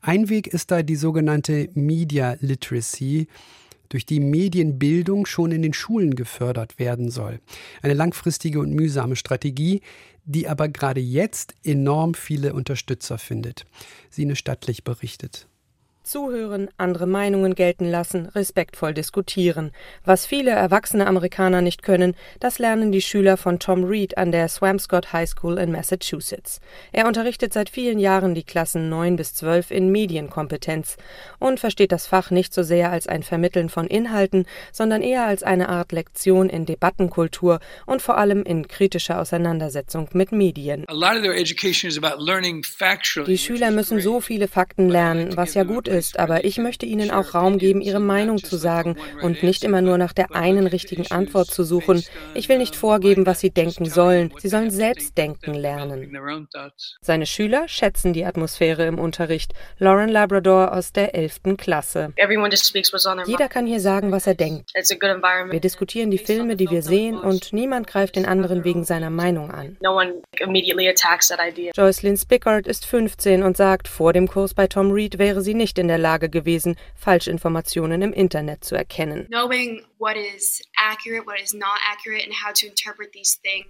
Ein 0.00 0.28
Weg 0.28 0.46
ist 0.46 0.70
da 0.70 0.82
die 0.82 0.96
sogenannte 0.96 1.68
Media 1.74 2.36
Literacy 2.40 3.28
durch 3.90 4.06
die 4.06 4.20
Medienbildung 4.20 5.26
schon 5.26 5.52
in 5.52 5.62
den 5.62 5.72
Schulen 5.72 6.14
gefördert 6.14 6.78
werden 6.78 7.10
soll. 7.10 7.40
Eine 7.82 7.94
langfristige 7.94 8.60
und 8.60 8.72
mühsame 8.72 9.16
Strategie, 9.16 9.82
die 10.24 10.48
aber 10.48 10.68
gerade 10.68 11.00
jetzt 11.00 11.54
enorm 11.64 12.14
viele 12.14 12.54
Unterstützer 12.54 13.18
findet. 13.18 13.66
Sine 14.08 14.36
Stattlich 14.36 14.84
berichtet. 14.84 15.48
Zuhören, 16.02 16.68
andere 16.78 17.06
Meinungen 17.06 17.54
gelten 17.54 17.84
lassen, 17.90 18.26
respektvoll 18.26 18.94
diskutieren. 18.94 19.70
Was 20.04 20.24
viele 20.24 20.50
erwachsene 20.50 21.06
Amerikaner 21.06 21.60
nicht 21.60 21.82
können, 21.82 22.16
das 22.40 22.58
lernen 22.58 22.90
die 22.90 23.02
Schüler 23.02 23.36
von 23.36 23.58
Tom 23.58 23.84
Reed 23.84 24.16
an 24.16 24.32
der 24.32 24.48
Swampscott 24.48 25.12
High 25.12 25.28
School 25.28 25.58
in 25.58 25.70
Massachusetts. 25.70 26.60
Er 26.90 27.06
unterrichtet 27.06 27.52
seit 27.52 27.68
vielen 27.68 27.98
Jahren 27.98 28.34
die 28.34 28.44
Klassen 28.44 28.88
9 28.88 29.16
bis 29.16 29.34
12 29.34 29.70
in 29.70 29.92
Medienkompetenz 29.92 30.96
und 31.38 31.60
versteht 31.60 31.92
das 31.92 32.06
Fach 32.06 32.30
nicht 32.30 32.54
so 32.54 32.62
sehr 32.62 32.90
als 32.90 33.06
ein 33.06 33.22
Vermitteln 33.22 33.68
von 33.68 33.86
Inhalten, 33.86 34.46
sondern 34.72 35.02
eher 35.02 35.26
als 35.26 35.42
eine 35.42 35.68
Art 35.68 35.92
Lektion 35.92 36.48
in 36.48 36.64
Debattenkultur 36.64 37.60
und 37.84 38.00
vor 38.00 38.16
allem 38.16 38.42
in 38.42 38.68
kritischer 38.68 39.20
Auseinandersetzung 39.20 40.08
mit 40.14 40.32
Medien. 40.32 40.86
Die 43.26 43.38
Schüler 43.38 43.70
müssen 43.70 44.00
so 44.00 44.20
viele 44.20 44.48
Fakten 44.48 44.88
lernen, 44.88 45.36
was 45.36 45.54
ja 45.54 45.64
gut 45.64 45.89
ist 45.90 46.18
aber 46.18 46.44
ich 46.44 46.58
möchte 46.58 46.86
ihnen 46.86 47.10
auch 47.10 47.34
Raum 47.34 47.58
geben, 47.58 47.80
ihre 47.80 48.00
Meinung 48.00 48.38
zu 48.38 48.56
sagen 48.56 48.96
und 49.22 49.42
nicht 49.42 49.64
immer 49.64 49.82
nur 49.82 49.98
nach 49.98 50.12
der 50.12 50.34
einen 50.34 50.66
richtigen 50.66 51.10
Antwort 51.10 51.48
zu 51.48 51.64
suchen. 51.64 52.04
Ich 52.34 52.48
will 52.48 52.58
nicht 52.58 52.76
vorgeben, 52.76 53.26
was 53.26 53.40
sie 53.40 53.50
denken 53.50 53.86
sollen. 53.86 54.32
Sie 54.38 54.48
sollen 54.48 54.70
selbst 54.70 55.18
denken 55.18 55.54
lernen. 55.54 56.16
Seine 57.00 57.26
Schüler 57.26 57.68
schätzen 57.68 58.12
die 58.12 58.24
Atmosphäre 58.24 58.86
im 58.86 58.98
Unterricht. 58.98 59.52
Lauren 59.78 60.08
Labrador 60.08 60.72
aus 60.72 60.92
der 60.92 61.14
11. 61.14 61.56
Klasse. 61.56 62.12
Jeder 63.26 63.48
kann 63.48 63.66
hier 63.66 63.80
sagen, 63.80 64.12
was 64.12 64.26
er 64.26 64.34
denkt. 64.34 64.70
Wir 64.74 65.60
diskutieren 65.60 66.10
die 66.10 66.18
Filme, 66.18 66.56
die 66.56 66.70
wir 66.70 66.82
sehen 66.82 67.18
und 67.18 67.52
niemand 67.52 67.86
greift 67.86 68.16
den 68.16 68.26
anderen 68.26 68.64
wegen 68.64 68.84
seiner 68.84 69.10
Meinung 69.10 69.50
an. 69.50 69.76
Joycelyn 71.76 72.16
Spickard 72.16 72.66
ist 72.66 72.86
15 72.86 73.42
und 73.42 73.56
sagt, 73.56 73.88
vor 73.88 74.12
dem 74.12 74.28
Kurs 74.28 74.54
bei 74.54 74.66
Tom 74.66 74.90
Reed 74.92 75.18
wäre 75.18 75.42
sie 75.42 75.54
nicht 75.54 75.78
in 75.80 75.88
der 75.88 75.98
Lage 75.98 76.28
gewesen, 76.28 76.76
Falschinformationen 76.94 78.02
im 78.02 78.12
Internet 78.12 78.64
zu 78.64 78.76
erkennen. 78.76 79.26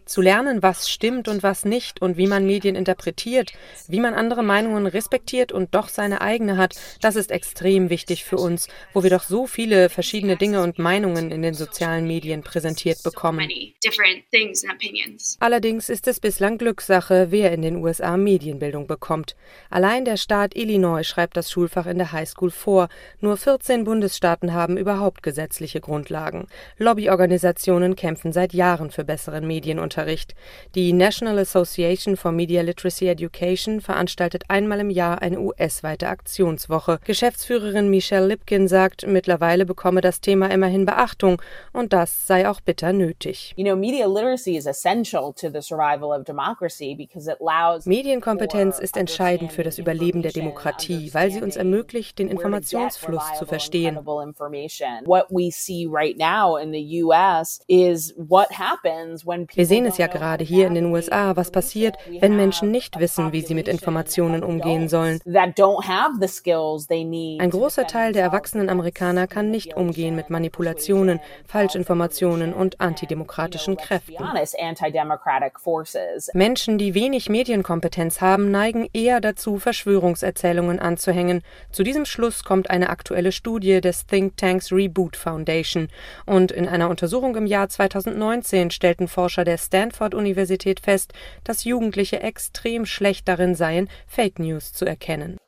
Zu 0.06 0.20
lernen, 0.20 0.62
was 0.62 0.90
stimmt 0.90 1.28
und 1.28 1.42
was 1.42 1.64
nicht 1.64 2.02
und 2.02 2.16
wie 2.16 2.26
man 2.26 2.46
Medien 2.46 2.76
interpretiert, 2.76 3.52
wie 3.88 4.00
man 4.00 4.14
andere 4.14 4.42
Meinungen 4.42 4.86
respektiert 4.86 5.52
und 5.52 5.74
doch 5.74 5.88
seine 5.88 6.20
eigene 6.20 6.56
hat, 6.56 6.76
das 7.00 7.16
ist 7.16 7.30
extrem 7.30 7.90
wichtig 7.90 8.24
für 8.24 8.36
uns, 8.36 8.68
wo 8.92 9.02
wir 9.02 9.10
doch 9.10 9.24
so 9.24 9.46
viele 9.46 9.88
verschiedene 9.88 10.36
Dinge 10.36 10.62
und 10.62 10.78
Meinungen 10.78 11.30
in 11.30 11.42
den 11.42 11.54
sozialen 11.54 12.06
Medien 12.06 12.42
präsentiert 12.42 13.02
bekommen. 13.02 13.48
Allerdings 15.40 15.88
ist 15.88 16.06
es 16.06 16.20
bislang 16.20 16.58
Glückssache, 16.58 17.30
wer 17.30 17.52
in 17.52 17.62
den 17.62 17.76
USA 17.76 18.16
Medienbildung 18.16 18.86
bekommt. 18.86 19.36
Allein 19.68 20.04
der 20.04 20.16
Staat 20.16 20.56
Illinois 20.56 21.04
schreibt 21.04 21.36
das 21.36 21.50
Schulfach 21.50 21.86
in 21.86 21.98
der 22.00 22.12
Highschool 22.12 22.50
vor. 22.50 22.88
Nur 23.20 23.36
14 23.36 23.84
Bundesstaaten 23.84 24.54
haben 24.54 24.76
überhaupt 24.76 25.22
gesetzliche 25.22 25.80
Grundlagen. 25.80 26.46
Lobbyorganisationen 26.78 27.94
kämpfen 27.94 28.32
seit 28.32 28.54
Jahren 28.54 28.90
für 28.90 29.04
besseren 29.04 29.46
Medienunterricht. 29.46 30.34
Die 30.74 30.92
National 30.92 31.38
Association 31.38 32.16
for 32.16 32.32
Media 32.32 32.62
Literacy 32.62 33.06
Education 33.06 33.80
veranstaltet 33.80 34.44
einmal 34.48 34.80
im 34.80 34.90
Jahr 34.90 35.20
eine 35.20 35.40
US-weite 35.40 36.08
Aktionswoche. 36.08 36.98
Geschäftsführerin 37.04 37.90
Michelle 37.90 38.26
Lipkin 38.26 38.66
sagt, 38.66 39.06
mittlerweile 39.06 39.66
bekomme 39.66 40.00
das 40.00 40.20
Thema 40.20 40.50
immerhin 40.50 40.86
Beachtung 40.86 41.42
und 41.72 41.92
das 41.92 42.26
sei 42.26 42.48
auch 42.48 42.60
bitter 42.60 42.94
nötig. 42.94 43.54
Medienkompetenz 47.84 48.78
ist 48.78 48.96
entscheidend 48.96 49.52
für 49.52 49.62
das 49.62 49.78
Überleben 49.78 50.22
der 50.22 50.32
Demokratie, 50.32 51.12
weil 51.12 51.30
sie 51.30 51.42
uns 51.42 51.56
ermöglicht, 51.56 51.89
den 52.14 52.28
Informationsfluss 52.28 53.22
zu 53.38 53.46
verstehen. 53.46 53.98
Wir 59.54 59.66
sehen 59.66 59.86
es 59.86 59.98
ja 59.98 60.06
gerade 60.06 60.44
hier 60.44 60.66
in 60.66 60.74
den 60.74 60.86
USA, 60.86 61.36
was 61.36 61.50
passiert, 61.50 61.96
wenn 62.20 62.36
Menschen 62.36 62.70
nicht 62.70 62.98
wissen, 62.98 63.32
wie 63.32 63.40
sie 63.40 63.54
mit 63.54 63.68
Informationen 63.68 64.42
umgehen 64.42 64.88
sollen. 64.88 65.20
Ein 65.24 65.54
großer 67.50 67.86
Teil 67.86 68.12
der 68.12 68.22
erwachsenen 68.22 68.68
Amerikaner 68.68 69.26
kann 69.26 69.50
nicht 69.50 69.76
umgehen 69.76 70.14
mit 70.14 70.30
Manipulationen, 70.30 71.20
Falschinformationen 71.46 72.54
und 72.54 72.80
antidemokratischen 72.80 73.76
Kräften. 73.76 74.16
Menschen, 76.34 76.78
die 76.78 76.94
wenig 76.94 77.28
Medienkompetenz 77.28 78.20
haben, 78.20 78.50
neigen 78.50 78.88
eher 78.92 79.20
dazu, 79.20 79.58
Verschwörungserzählungen 79.58 80.78
anzuhängen. 80.78 81.42
Zu 81.80 81.84
diesem 81.84 82.04
Schluss 82.04 82.44
kommt 82.44 82.68
eine 82.68 82.90
aktuelle 82.90 83.32
Studie 83.32 83.80
des 83.80 84.04
Thinktanks 84.04 84.70
Reboot 84.70 85.16
Foundation. 85.16 85.88
Und 86.26 86.52
in 86.52 86.68
einer 86.68 86.90
Untersuchung 86.90 87.34
im 87.36 87.46
Jahr 87.46 87.70
2019 87.70 88.70
stellten 88.70 89.08
Forscher 89.08 89.44
der 89.44 89.56
Stanford-Universität 89.56 90.80
fest, 90.80 91.14
dass 91.42 91.64
Jugendliche 91.64 92.20
extrem 92.20 92.84
schlecht 92.84 93.26
darin 93.28 93.54
seien, 93.54 93.88
Fake 94.06 94.38
News 94.38 94.74
zu 94.74 94.84
erkennen. 94.84 95.38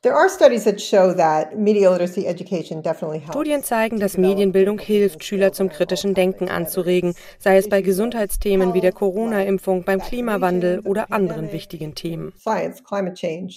Studien 3.29 3.63
zeigen, 3.63 4.01
dass 4.01 4.17
Medienbildung 4.17 4.79
hilft, 4.79 5.25
Schüler 5.25 5.53
zum 5.53 5.69
kritischen 5.69 6.15
Denken 6.15 6.49
anzuregen, 6.49 7.15
sei 7.39 7.59
es 7.59 7.69
bei 7.69 7.83
Gesundheitsthemen 7.83 8.73
wie 8.73 8.81
der 8.81 8.93
Corona-Impfung, 8.93 9.85
beim 9.85 10.01
Klimawandel 10.01 10.81
oder 10.81 11.13
anderen 11.13 11.53
wichtigen 11.53 11.95
Themen. 11.95 12.33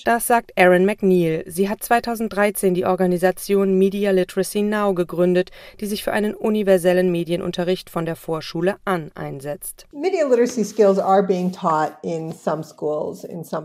Das 0.04 0.28
sagt 0.28 0.52
Erin 0.56 0.86
McNeil. 0.86 1.46
Sie 1.48 1.70
hat 1.70 1.82
2013 1.82 2.65
die 2.74 2.86
Organisation 2.86 3.78
Media 3.78 4.12
Literacy 4.12 4.62
Now 4.62 4.94
gegründet, 4.94 5.52
die 5.80 5.86
sich 5.86 6.04
für 6.04 6.12
einen 6.12 6.34
universellen 6.34 7.12
Medienunterricht 7.12 7.90
von 7.90 8.06
der 8.06 8.16
Vorschule 8.16 8.78
an 8.86 9.12
einsetzt. 9.16 9.88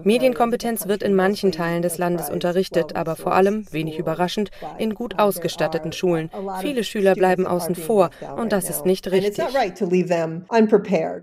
Medienkompetenz 0.04 0.88
wird 0.88 1.02
in 1.02 1.14
manchen 1.14 1.52
Teilen 1.52 1.82
des 1.82 1.98
Landes 1.98 2.30
unterrichtet, 2.30 2.96
aber 2.96 3.16
vor 3.16 3.32
allem, 3.34 3.66
wenig 3.72 3.98
überraschend, 3.98 4.50
in 4.78 4.94
gut 4.94 5.18
ausgestatteten 5.18 5.92
Schulen. 5.92 6.30
Viele 6.60 6.84
Schüler 6.84 7.14
bleiben 7.14 7.46
außen 7.46 7.74
vor 7.74 8.10
und 8.36 8.52
das 8.52 8.68
ist 8.68 8.84
nicht 8.84 9.10
richtig. 9.10 9.40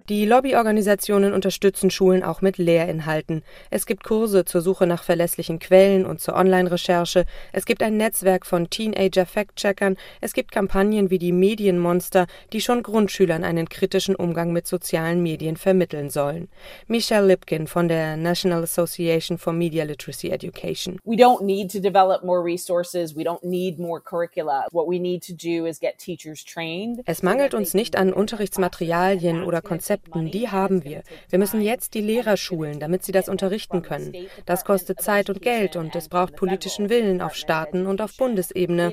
Die 0.09 0.25
Lobbyorganisationen 0.25 1.33
unterstützen 1.33 1.91
Schulen 1.91 2.23
auch 2.23 2.41
mit 2.41 2.57
Lehrinhalten. 2.57 3.43
Es 3.69 3.85
gibt 3.85 4.03
Kurse 4.03 4.45
zur 4.45 4.61
Suche 4.61 4.87
nach 4.87 5.03
verlässlichen 5.03 5.59
Quellen 5.59 6.05
und 6.05 6.19
zur 6.19 6.35
Online-Recherche. 6.35 7.25
Es 7.51 7.65
gibt 7.67 7.83
ein 7.83 7.97
Netzwerk 7.97 8.47
von 8.47 8.69
Teenager-Fact-Checkern. 8.69 9.97
Es 10.21 10.33
gibt 10.33 10.51
Kampagnen 10.51 11.11
wie 11.11 11.19
die 11.19 11.31
Medienmonster, 11.31 12.25
die 12.53 12.61
schon 12.61 12.81
Grundschülern 12.81 13.43
einen 13.43 13.69
kritischen 13.69 14.15
Umgang 14.15 14.51
mit 14.53 14.65
sozialen 14.65 15.21
Medien 15.21 15.57
vermitteln 15.57 16.09
sollen. 16.09 16.47
Michelle 16.87 17.27
Lipkin 17.27 17.67
von 17.67 17.87
der 17.87 18.17
National 18.17 18.63
Association 18.63 19.37
for 19.37 19.53
Media 19.53 19.83
Literacy 19.83 20.29
Education. 20.29 20.97
We 21.03 21.15
don't 21.15 21.43
need 21.43 21.71
to 21.71 21.79
develop 21.79 22.23
more 22.23 22.43
resources. 22.43 23.15
We 23.15 23.23
don't 23.23 23.43
need 23.43 23.77
more 23.77 24.01
curricula. 24.01 24.65
What 24.71 24.87
we 24.87 24.97
need 24.97 25.21
to 25.27 25.33
do 25.33 25.65
is 25.65 25.79
get 25.79 25.97
teachers 25.97 26.43
trained. 26.43 27.01
Es 27.05 27.21
mangelt 27.21 27.53
uns 27.53 27.73
nicht 27.73 27.97
an 27.97 28.13
Unterrichtsmaterialien 28.13 29.43
oder 29.43 29.61
Konzepten, 29.61 30.31
die 30.31 30.49
haben 30.49 30.83
wir. 30.85 31.03
Wir 31.29 31.37
müssen 31.37 31.61
jetzt 31.61 31.93
die 31.93 32.01
Lehrer 32.01 32.37
schulen, 32.37 32.79
damit 32.79 33.03
sie 33.03 33.11
das 33.11 33.27
unterrichten 33.27 33.81
können. 33.81 34.15
Das 34.45 34.63
kostet 34.63 35.01
Zeit 35.01 35.29
und 35.29 35.41
Geld 35.41 35.75
und 35.75 35.95
es 35.95 36.07
braucht 36.07 36.37
politischen 36.37 36.89
Willen 36.89 37.21
auf 37.21 37.35
Staaten 37.57 37.87
und 37.87 38.01
auf 38.01 38.15
Bundesebene. 38.17 38.91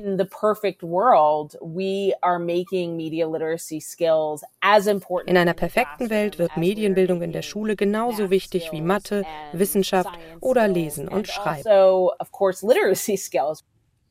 In 5.26 5.36
einer 5.36 5.54
perfekten 5.54 6.10
Welt 6.10 6.38
wird 6.38 6.56
Medienbildung 6.56 7.22
in 7.22 7.32
der 7.32 7.42
Schule 7.42 7.76
genauso 7.76 8.30
wichtig 8.30 8.70
wie 8.72 8.80
Mathe, 8.80 9.24
Wissenschaft 9.52 10.10
oder 10.40 10.68
Lesen 10.68 11.08
und 11.08 11.28
Schreiben. 11.28 11.68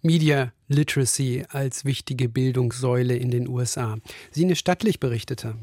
Media 0.06 0.52
Literacy 0.68 1.46
als 1.50 1.86
wichtige 1.86 2.28
Bildungssäule 2.28 3.16
in 3.16 3.32
den 3.32 3.48
USA. 3.48 3.96
Sine 4.32 4.58
Stattlich 4.58 5.00
berichtete. 5.00 5.56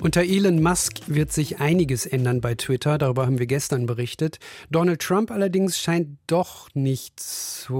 Unter 0.00 0.22
Elon 0.22 0.62
Musk 0.62 1.00
wird 1.08 1.32
sich 1.32 1.58
einiges 1.58 2.06
ändern 2.06 2.40
bei 2.40 2.54
Twitter, 2.54 2.98
darüber 2.98 3.26
haben 3.26 3.40
wir 3.40 3.46
gestern 3.46 3.86
berichtet. 3.86 4.38
Donald 4.70 5.02
Trump 5.02 5.32
allerdings 5.32 5.80
scheint 5.80 6.18
doch 6.28 6.68
nicht 6.72 7.18
zurückzukommen 7.18 7.76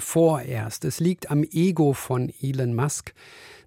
vorerst. 0.00 0.84
Es 0.84 1.00
liegt 1.00 1.32
am 1.32 1.42
Ego 1.42 1.94
von 1.94 2.32
Elon 2.40 2.76
Musk 2.76 3.12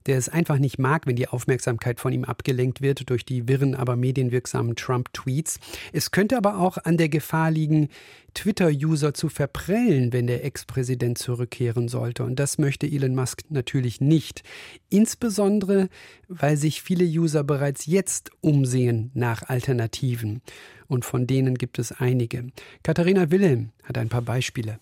der 0.05 0.17
es 0.17 0.29
einfach 0.29 0.59
nicht 0.59 0.77
mag, 0.77 1.07
wenn 1.07 1.15
die 1.15 1.27
Aufmerksamkeit 1.27 1.99
von 1.99 2.13
ihm 2.13 2.23
abgelenkt 2.23 2.81
wird 2.81 3.09
durch 3.09 3.25
die 3.25 3.47
wirren, 3.47 3.75
aber 3.75 3.95
medienwirksamen 3.95 4.75
Trump-Tweets. 4.75 5.59
Es 5.93 6.11
könnte 6.11 6.37
aber 6.37 6.59
auch 6.59 6.77
an 6.77 6.97
der 6.97 7.09
Gefahr 7.09 7.51
liegen, 7.51 7.89
Twitter-User 8.33 9.13
zu 9.13 9.29
verprellen, 9.29 10.13
wenn 10.13 10.27
der 10.27 10.43
Ex-Präsident 10.43 11.17
zurückkehren 11.17 11.87
sollte. 11.87 12.23
Und 12.23 12.37
das 12.37 12.57
möchte 12.57 12.85
Elon 12.85 13.15
Musk 13.15 13.43
natürlich 13.49 14.01
nicht. 14.01 14.43
Insbesondere, 14.89 15.89
weil 16.27 16.57
sich 16.57 16.81
viele 16.81 17.05
User 17.05 17.43
bereits 17.43 17.85
jetzt 17.85 18.31
umsehen 18.41 19.11
nach 19.13 19.43
Alternativen. 19.43 20.41
Und 20.87 21.05
von 21.05 21.25
denen 21.25 21.55
gibt 21.55 21.79
es 21.79 21.91
einige. 21.91 22.47
Katharina 22.83 23.31
Wilhelm 23.31 23.71
hat 23.83 23.97
ein 23.97 24.09
paar 24.09 24.21
Beispiele. 24.21 24.79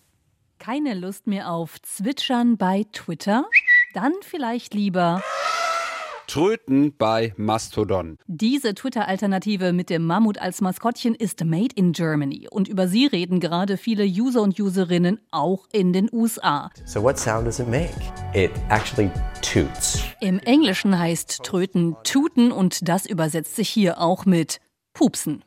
Keine 0.60 0.94
Lust 0.94 1.28
mehr 1.28 1.52
auf 1.52 1.82
Zwitschern 1.82 2.58
bei 2.58 2.86
Twitter? 2.92 3.46
Dann 3.94 4.14
vielleicht 4.22 4.74
lieber 4.74 5.22
Tröten 6.26 6.98
bei 6.98 7.34
Mastodon. 7.38 8.18
Diese 8.26 8.74
Twitter-Alternative 8.74 9.72
mit 9.72 9.92
dem 9.92 10.08
Mammut 10.08 10.40
als 10.40 10.62
Maskottchen 10.62 11.14
ist 11.14 11.46
made 11.46 11.76
in 11.76 11.92
Germany 11.92 12.48
und 12.50 12.68
über 12.68 12.88
sie 12.88 13.06
reden 13.06 13.40
gerade 13.40 13.78
viele 13.78 14.04
User 14.04 14.42
und 14.42 14.60
Userinnen 14.60 15.20
auch 15.30 15.68
in 15.72 15.94
den 15.94 16.10
USA. 16.12 16.72
So 16.86 17.04
what 17.04 17.20
sound 17.20 17.46
does 17.46 17.60
it 17.60 17.68
make? 17.68 17.94
It 18.34 18.50
actually 18.70 19.12
toots. 19.44 20.04
Im 20.22 20.40
Englischen 20.40 20.98
heißt 20.98 21.44
Tröten 21.44 21.96
tuten 22.04 22.52
und 22.52 22.90
das 22.90 23.06
übersetzt 23.06 23.56
sich 23.56 23.70
hier 23.70 24.00
auch 24.00 24.26
mit 24.26 24.60
pupsen. 24.94 25.44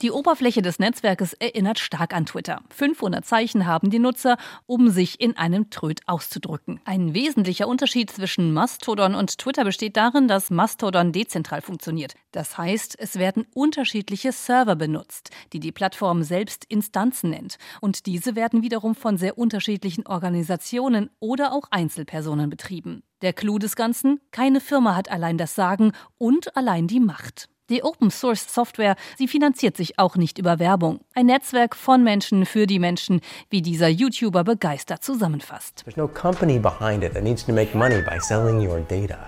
Die 0.00 0.12
Oberfläche 0.12 0.62
des 0.62 0.78
Netzwerkes 0.78 1.32
erinnert 1.32 1.80
stark 1.80 2.14
an 2.14 2.24
Twitter. 2.24 2.62
500 2.70 3.24
Zeichen 3.24 3.66
haben 3.66 3.90
die 3.90 3.98
Nutzer, 3.98 4.36
um 4.66 4.90
sich 4.90 5.20
in 5.20 5.36
einem 5.36 5.70
Tröd 5.70 6.02
auszudrücken. 6.06 6.80
Ein 6.84 7.14
wesentlicher 7.14 7.66
Unterschied 7.66 8.08
zwischen 8.08 8.52
Mastodon 8.52 9.16
und 9.16 9.38
Twitter 9.38 9.64
besteht 9.64 9.96
darin, 9.96 10.28
dass 10.28 10.50
Mastodon 10.50 11.10
dezentral 11.10 11.62
funktioniert. 11.62 12.14
Das 12.30 12.56
heißt, 12.56 12.94
es 12.96 13.18
werden 13.18 13.44
unterschiedliche 13.54 14.30
Server 14.30 14.76
benutzt, 14.76 15.30
die 15.52 15.58
die 15.58 15.72
Plattform 15.72 16.22
selbst 16.22 16.64
Instanzen 16.68 17.30
nennt. 17.30 17.58
Und 17.80 18.06
diese 18.06 18.36
werden 18.36 18.62
wiederum 18.62 18.94
von 18.94 19.16
sehr 19.16 19.36
unterschiedlichen 19.36 20.06
Organisationen 20.06 21.10
oder 21.18 21.52
auch 21.52 21.64
Einzelpersonen 21.72 22.50
betrieben. 22.50 23.02
Der 23.20 23.32
Clou 23.32 23.58
des 23.58 23.74
Ganzen? 23.74 24.20
Keine 24.30 24.60
Firma 24.60 24.94
hat 24.94 25.10
allein 25.10 25.38
das 25.38 25.56
Sagen 25.56 25.90
und 26.18 26.56
allein 26.56 26.86
die 26.86 27.00
Macht. 27.00 27.48
Die 27.70 27.84
Open 27.84 28.10
Source 28.10 28.46
Software, 28.52 28.96
sie 29.18 29.28
finanziert 29.28 29.76
sich 29.76 29.98
auch 29.98 30.16
nicht 30.16 30.38
über 30.38 30.58
Werbung. 30.58 31.00
Ein 31.14 31.26
Netzwerk 31.26 31.76
von 31.76 32.02
Menschen 32.02 32.46
für 32.46 32.66
die 32.66 32.78
Menschen, 32.78 33.20
wie 33.50 33.60
dieser 33.60 33.88
YouTuber 33.88 34.42
begeistert 34.42 35.04
zusammenfasst. 35.04 35.82
There's 35.84 35.98
no 35.98 36.08
company 36.08 36.58
behind 36.58 37.04
it 37.04 37.12
that 37.12 37.22
needs 37.22 37.44
to 37.44 37.52
make 37.52 37.76
money 37.76 38.00
by 38.00 38.18
selling 38.20 38.66
your 38.66 38.80
data. 38.80 39.18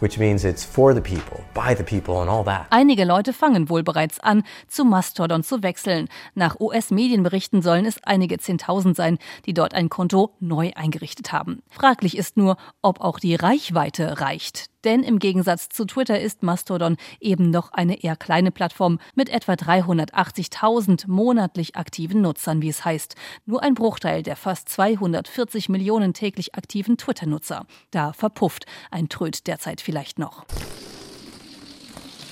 Which 0.00 0.18
means 0.18 0.44
it's 0.44 0.64
for 0.64 0.94
the 0.94 1.00
people, 1.02 1.42
by 1.54 1.74
the 1.74 1.82
people 1.82 2.20
and 2.20 2.30
all 2.30 2.44
that. 2.44 2.66
Einige 2.70 3.04
Leute 3.04 3.34
fangen 3.34 3.68
wohl 3.68 3.82
bereits 3.82 4.20
an, 4.20 4.42
zu 4.68 4.84
Mastodon 4.84 5.42
zu 5.42 5.62
wechseln. 5.62 6.08
Nach 6.34 6.58
US-Medienberichten 6.60 7.60
sollen 7.60 7.84
es 7.84 8.02
einige 8.04 8.38
Zehntausend 8.38 8.96
sein, 8.96 9.18
die 9.44 9.54
dort 9.54 9.74
ein 9.74 9.90
Konto 9.90 10.34
neu 10.40 10.70
eingerichtet 10.74 11.32
haben. 11.32 11.62
Fraglich 11.70 12.16
ist 12.16 12.36
nur, 12.38 12.56
ob 12.80 13.00
auch 13.00 13.18
die 13.18 13.34
Reichweite 13.34 14.20
reicht. 14.20 14.70
Denn 14.86 15.02
im 15.02 15.18
Gegensatz 15.18 15.68
zu 15.68 15.84
Twitter 15.84 16.18
ist 16.18 16.42
Mastodon 16.42 16.96
eben 17.20 17.50
noch 17.50 17.72
eine 17.72 18.02
eher 18.02 18.16
kleine 18.16 18.52
Plattform 18.52 19.00
mit 19.14 19.28
etwa 19.28 19.52
380.000 19.52 21.08
monatlich 21.08 21.76
aktiven 21.76 22.22
Nutzern, 22.22 22.62
wie 22.62 22.68
es 22.68 22.84
heißt. 22.84 23.16
Nur 23.44 23.62
ein 23.62 23.74
Bruchteil 23.74 24.22
der 24.22 24.36
fast 24.36 24.68
240 24.68 25.68
Millionen 25.68 26.14
täglich 26.14 26.54
aktiven 26.54 26.96
Twitter-Nutzer. 26.96 27.66
Da 27.90 28.12
verpufft 28.12 28.64
ein 28.90 29.08
Tröd 29.08 29.46
derzeit 29.48 29.80
vielleicht 29.80 30.18
noch. 30.18 30.46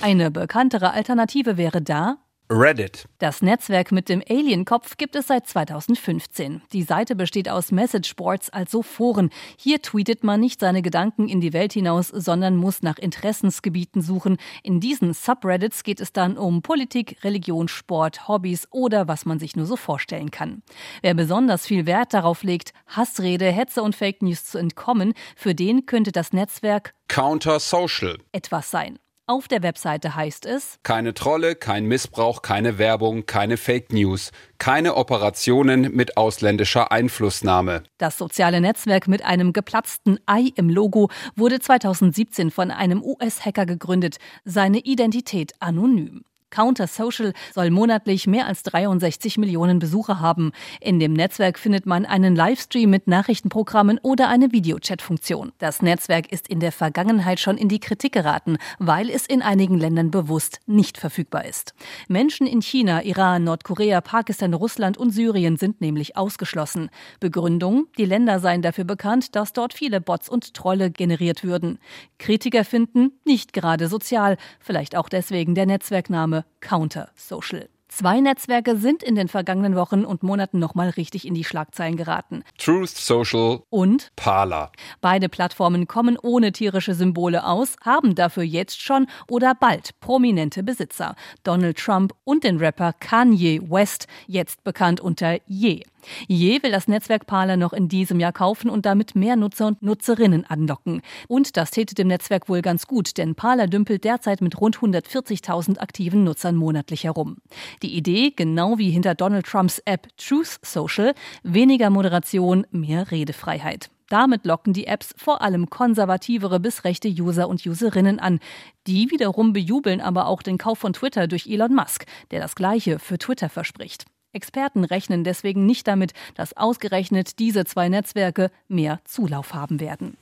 Eine 0.01 0.31
bekanntere 0.31 0.91
Alternative 0.91 1.57
wäre 1.57 1.81
da 1.81 2.17
Reddit. 2.49 3.07
Das 3.17 3.41
Netzwerk 3.41 3.91
mit 3.91 4.07
dem 4.07 4.21
Alien-Kopf 4.29 4.97
gibt 4.97 5.15
es 5.15 5.27
seit 5.27 5.47
2015. 5.47 6.61
Die 6.73 6.83
Seite 6.83 7.15
besteht 7.15 7.49
aus 7.49 7.71
Messageboards, 7.71 8.51
also 8.51 8.83
Foren. 8.83 9.31
Hier 9.57 9.81
tweetet 9.81 10.23
man 10.23 10.39
nicht 10.41 10.59
seine 10.59 10.83
Gedanken 10.83 11.27
in 11.27 11.41
die 11.41 11.53
Welt 11.53 11.73
hinaus, 11.73 12.09
sondern 12.09 12.55
muss 12.55 12.83
nach 12.83 12.97
Interessensgebieten 12.97 14.03
suchen. 14.03 14.37
In 14.61 14.79
diesen 14.79 15.13
Subreddits 15.13 15.83
geht 15.83 15.99
es 15.99 16.13
dann 16.13 16.37
um 16.37 16.61
Politik, 16.61 17.17
Religion, 17.23 17.67
Sport, 17.67 18.27
Hobbys 18.27 18.67
oder 18.69 19.07
was 19.07 19.25
man 19.25 19.39
sich 19.39 19.55
nur 19.55 19.65
so 19.65 19.75
vorstellen 19.75 20.29
kann. 20.29 20.61
Wer 21.01 21.15
besonders 21.15 21.65
viel 21.65 21.87
Wert 21.87 22.13
darauf 22.13 22.43
legt, 22.43 22.73
Hassrede, 22.85 23.51
Hetze 23.51 23.81
und 23.81 23.95
Fake 23.95 24.21
News 24.21 24.45
zu 24.45 24.59
entkommen, 24.59 25.13
für 25.35 25.55
den 25.55 25.87
könnte 25.87 26.11
das 26.11 26.31
Netzwerk 26.31 26.93
Counter 27.07 27.59
Social 27.59 28.17
etwas 28.31 28.69
sein. 28.69 28.99
Auf 29.27 29.47
der 29.47 29.63
Webseite 29.63 30.15
heißt 30.15 30.45
es 30.45 30.77
Keine 30.83 31.15
Trolle, 31.15 31.55
kein 31.55 31.87
Missbrauch, 31.87 32.43
keine 32.43 32.77
Werbung, 32.77 33.25
keine 33.25 33.57
Fake 33.57 33.91
News, 33.91 34.31
keine 34.59 34.93
Operationen 34.93 35.95
mit 35.95 36.15
ausländischer 36.15 36.91
Einflussnahme. 36.91 37.81
Das 37.97 38.19
soziale 38.19 38.61
Netzwerk 38.61 39.07
mit 39.07 39.25
einem 39.25 39.51
geplatzten 39.51 40.19
Ei 40.27 40.51
im 40.55 40.69
Logo 40.69 41.09
wurde 41.35 41.59
2017 41.59 42.51
von 42.51 42.69
einem 42.69 43.01
US-Hacker 43.01 43.65
gegründet, 43.65 44.17
seine 44.43 44.77
Identität 44.77 45.53
anonym. 45.59 46.23
Counter 46.55 46.87
Social 46.87 47.33
soll 47.53 47.69
monatlich 47.69 48.27
mehr 48.27 48.47
als 48.47 48.63
63 48.63 49.37
Millionen 49.37 49.77
Besucher 49.77 50.21
haben. 50.21 50.53
In 50.79 51.01
dem 51.01 51.11
Netzwerk 51.11 51.59
findet 51.59 51.85
man 51.85 52.05
einen 52.05 52.33
Livestream 52.33 52.89
mit 52.89 53.07
Nachrichtenprogrammen 53.07 53.99
oder 54.01 54.29
eine 54.29 54.53
Videochat-Funktion. 54.53 55.51
Das 55.57 55.81
Netzwerk 55.81 56.31
ist 56.31 56.47
in 56.47 56.61
der 56.61 56.71
Vergangenheit 56.71 57.41
schon 57.41 57.57
in 57.57 57.67
die 57.67 57.81
Kritik 57.81 58.13
geraten, 58.13 58.55
weil 58.79 59.09
es 59.09 59.25
in 59.25 59.41
einigen 59.41 59.77
Ländern 59.77 60.11
bewusst 60.11 60.61
nicht 60.65 60.97
verfügbar 60.97 61.43
ist. 61.43 61.73
Menschen 62.07 62.47
in 62.47 62.61
China, 62.61 63.03
Iran, 63.03 63.43
Nordkorea, 63.43 63.99
Pakistan, 63.99 64.53
Russland 64.53 64.97
und 64.97 65.11
Syrien 65.11 65.57
sind 65.57 65.81
nämlich 65.81 66.15
ausgeschlossen. 66.15 66.89
Begründung, 67.19 67.87
die 67.97 68.05
Länder 68.05 68.39
seien 68.39 68.61
dafür 68.61 68.85
bekannt, 68.85 69.35
dass 69.35 69.51
dort 69.51 69.73
viele 69.73 69.99
Bots 69.99 70.29
und 70.29 70.53
Trolle 70.53 70.89
generiert 70.89 71.43
würden. 71.43 71.79
Kritiker 72.17 72.63
finden, 72.63 73.11
nicht 73.25 73.51
gerade 73.51 73.89
sozial, 73.89 74.37
vielleicht 74.61 74.95
auch 74.95 75.09
deswegen 75.09 75.53
der 75.53 75.65
Netzwerkname 75.65 76.44
Counter 76.59 77.09
Social. 77.15 77.69
Zwei 77.97 78.19
Netzwerke 78.19 78.75
sind 78.75 79.03
in 79.03 79.15
den 79.15 79.29
vergangenen 79.29 79.75
Wochen 79.75 80.03
und 80.03 80.21
Monaten 80.21 80.59
nochmal 80.59 80.89
richtig 80.89 81.25
in 81.25 81.33
die 81.33 81.45
Schlagzeilen 81.45 81.95
geraten. 81.95 82.43
Truth 82.57 82.89
Social 82.89 83.61
und 83.69 84.11
Parler. 84.17 84.71
Beide 84.99 85.29
Plattformen 85.29 85.87
kommen 85.87 86.17
ohne 86.21 86.51
tierische 86.51 86.93
Symbole 86.93 87.45
aus, 87.45 87.77
haben 87.85 88.13
dafür 88.13 88.43
jetzt 88.43 88.81
schon 88.81 89.07
oder 89.29 89.55
bald 89.55 89.97
prominente 90.01 90.61
Besitzer. 90.61 91.15
Donald 91.43 91.77
Trump 91.77 92.13
und 92.25 92.43
den 92.43 92.57
Rapper 92.57 92.91
Kanye 92.91 93.61
West, 93.61 94.07
jetzt 94.27 94.65
bekannt 94.65 94.99
unter 94.99 95.37
Ye. 95.47 95.83
Je 96.27 96.61
will 96.63 96.71
das 96.71 96.87
Netzwerk 96.87 97.27
Parler 97.27 97.57
noch 97.57 97.73
in 97.73 97.87
diesem 97.87 98.19
Jahr 98.19 98.33
kaufen 98.33 98.69
und 98.69 98.85
damit 98.85 99.15
mehr 99.15 99.35
Nutzer 99.35 99.67
und 99.67 99.81
Nutzerinnen 99.81 100.45
anlocken. 100.45 101.01
Und 101.27 101.57
das 101.57 101.71
täte 101.71 101.95
dem 101.95 102.07
Netzwerk 102.07 102.49
wohl 102.49 102.61
ganz 102.61 102.87
gut, 102.87 103.17
denn 103.17 103.35
Parler 103.35 103.67
dümpelt 103.67 104.03
derzeit 104.03 104.41
mit 104.41 104.59
rund 104.59 104.77
140.000 104.77 105.79
aktiven 105.79 106.23
Nutzern 106.23 106.55
monatlich 106.55 107.03
herum. 107.03 107.37
Die 107.81 107.95
Idee, 107.95 108.33
genau 108.35 108.77
wie 108.77 108.91
hinter 108.91 109.15
Donald 109.15 109.45
Trumps 109.45 109.79
App 109.85 110.07
Truth 110.17 110.59
Social, 110.63 111.13
weniger 111.43 111.89
Moderation, 111.89 112.65
mehr 112.71 113.11
Redefreiheit. 113.11 113.89
Damit 114.09 114.45
locken 114.45 114.73
die 114.73 114.85
Apps 114.85 115.15
vor 115.17 115.41
allem 115.41 115.69
konservativere 115.69 116.59
bis 116.59 116.83
rechte 116.83 117.07
User 117.07 117.49
und 117.49 117.65
Userinnen 117.65 118.19
an. 118.19 118.39
Die 118.85 119.09
wiederum 119.09 119.53
bejubeln 119.53 119.99
aber 119.99 120.27
auch 120.27 120.43
den 120.43 120.59
Kauf 120.59 120.77
von 120.77 120.93
Twitter 120.93 121.27
durch 121.27 121.47
Elon 121.47 121.73
Musk, 121.73 122.05
der 122.29 122.39
das 122.39 122.55
Gleiche 122.55 122.99
für 122.99 123.17
Twitter 123.17 123.49
verspricht. 123.49 124.05
Experten 124.35 124.83
rechnen 124.83 125.23
deswegen 125.23 125.65
nicht 125.65 125.87
damit, 125.87 126.13
dass 126.35 126.55
ausgerechnet 126.55 127.39
diese 127.39 127.65
zwei 127.65 127.89
Netzwerke 127.89 128.51
mehr 128.67 128.99
Zulauf 129.05 129.53
haben 129.53 129.79
werden. 129.79 130.17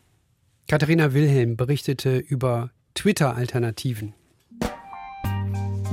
Katharina 0.70 1.14
Wilhelm 1.14 1.58
berichtete 1.58 2.18
über 2.18 2.70
Twitter-Alternativen. 2.96 4.14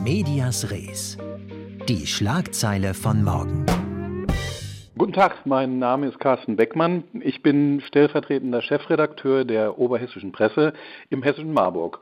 Medias 0.05 0.71
Res. 0.71 1.19
Die 1.89 2.07
Schlagzeile 2.07 2.95
von 2.95 3.25
morgen. 3.25 3.67
Guten 4.97 5.13
Tag, 5.13 5.47
mein 5.47 5.79
Name 5.79 6.09
ist 6.09 6.21
Carsten 6.21 6.57
Beckmann. 6.57 7.05
Ich 7.21 7.43
bin 7.43 7.81
stellvertretender 7.81 8.61
Chefredakteur 8.61 9.45
der 9.45 9.79
Oberhessischen 9.79 10.31
Presse 10.31 10.75
im 11.09 11.23
hessischen 11.23 11.53
Marburg. 11.53 12.01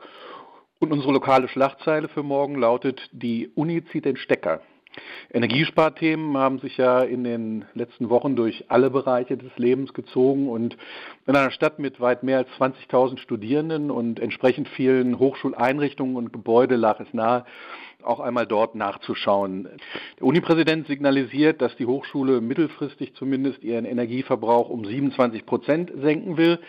Und 0.79 0.91
unsere 0.91 1.13
lokale 1.13 1.47
Schlagzeile 1.47 2.07
für 2.07 2.23
morgen 2.23 2.55
lautet, 2.55 3.01
die 3.11 3.49
Uni 3.55 3.83
zieht 3.85 4.05
den 4.05 4.17
Stecker. 4.17 4.61
Energiesparthemen 5.31 6.37
haben 6.37 6.59
sich 6.59 6.77
ja 6.77 7.01
in 7.01 7.23
den 7.23 7.65
letzten 7.73 8.09
Wochen 8.09 8.35
durch 8.35 8.65
alle 8.69 8.89
Bereiche 8.89 9.37
des 9.37 9.55
Lebens 9.57 9.93
gezogen 9.93 10.49
und 10.49 10.77
in 11.27 11.35
einer 11.35 11.51
Stadt 11.51 11.79
mit 11.79 11.99
weit 11.99 12.23
mehr 12.23 12.39
als 12.39 12.49
20.000 12.59 13.19
Studierenden 13.19 13.91
und 13.91 14.19
entsprechend 14.19 14.67
vielen 14.69 15.19
Hochschuleinrichtungen 15.19 16.15
und 16.15 16.33
Gebäude 16.33 16.75
lag 16.75 16.99
es 16.99 17.13
nahe, 17.13 17.45
auch 18.03 18.19
einmal 18.19 18.47
dort 18.47 18.75
nachzuschauen. 18.75 19.67
Der 20.17 20.25
Unipräsident 20.25 20.87
signalisiert, 20.87 21.61
dass 21.61 21.75
die 21.75 21.85
Hochschule 21.85 22.41
mittelfristig 22.41 23.13
zumindest 23.15 23.63
ihren 23.63 23.85
Energieverbrauch 23.85 24.69
um 24.69 24.85
27 24.85 25.45
Prozent 25.45 25.91
senken 26.01 26.37
will, 26.37 26.59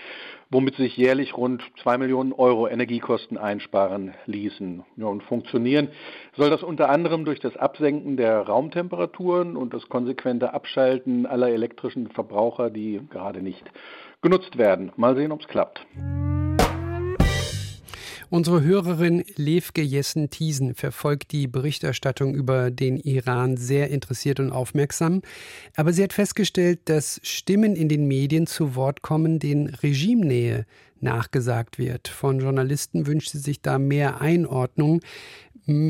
womit 0.51 0.75
sich 0.77 0.97
jährlich 0.97 1.37
rund 1.37 1.63
zwei 1.83 1.97
Millionen 1.97 2.33
Euro 2.33 2.69
Energiekosten 2.69 3.39
einsparen 3.39 4.15
ließen. 4.27 4.85
Ja, 4.97 5.07
und 5.07 5.23
funktionieren 5.23 5.89
soll 6.37 6.51
das 6.51 6.63
unter 6.63 6.91
anderem 6.91 7.25
durch 7.25 7.41
das 7.41 7.57
Absenken 7.57 8.17
der 8.17 8.41
Raumtemperaturen 8.43 9.57
und 9.57 9.73
das 9.73 9.89
konsequente 9.89 10.53
Abschalten 10.53 11.27
aller 11.27 11.51
elektrischen 11.51 12.09
Verbraucher, 12.09 12.71
die 12.71 13.01
gerade 13.11 13.43
nicht 13.43 13.65
genutzt 14.23 14.59
werden. 14.59 14.93
Mal 14.97 15.17
sehen, 15.17 15.33
ob 15.33 15.41
es 15.41 15.49
klappt. 15.49 15.87
Unsere 18.31 18.63
Hörerin 18.63 19.25
Levke 19.35 19.83
Jessen-Thiesen 19.83 20.77
verfolgt 20.77 21.33
die 21.33 21.49
Berichterstattung 21.49 22.33
über 22.33 22.71
den 22.71 22.97
Iran 22.97 23.57
sehr 23.57 23.91
interessiert 23.91 24.39
und 24.39 24.53
aufmerksam. 24.53 25.23
Aber 25.75 25.93
sie 25.93 26.05
hat 26.05 26.13
festgestellt, 26.13 26.79
dass 26.85 27.21
Stimmen 27.25 27.75
in 27.75 27.89
den 27.89 28.07
Medien 28.07 28.47
zu 28.47 28.77
Wort 28.77 29.03
kommen, 29.03 29.41
denen 29.41 29.67
Regimenähe 29.67 30.65
nachgesagt 31.01 31.79
wird. 31.79 32.07
Von 32.07 32.39
Journalisten 32.39 33.09
wünscht 33.09 33.31
sie 33.31 33.39
sich 33.39 33.63
da 33.63 33.81
mehr 33.81 34.21
Einordnung. 34.21 35.01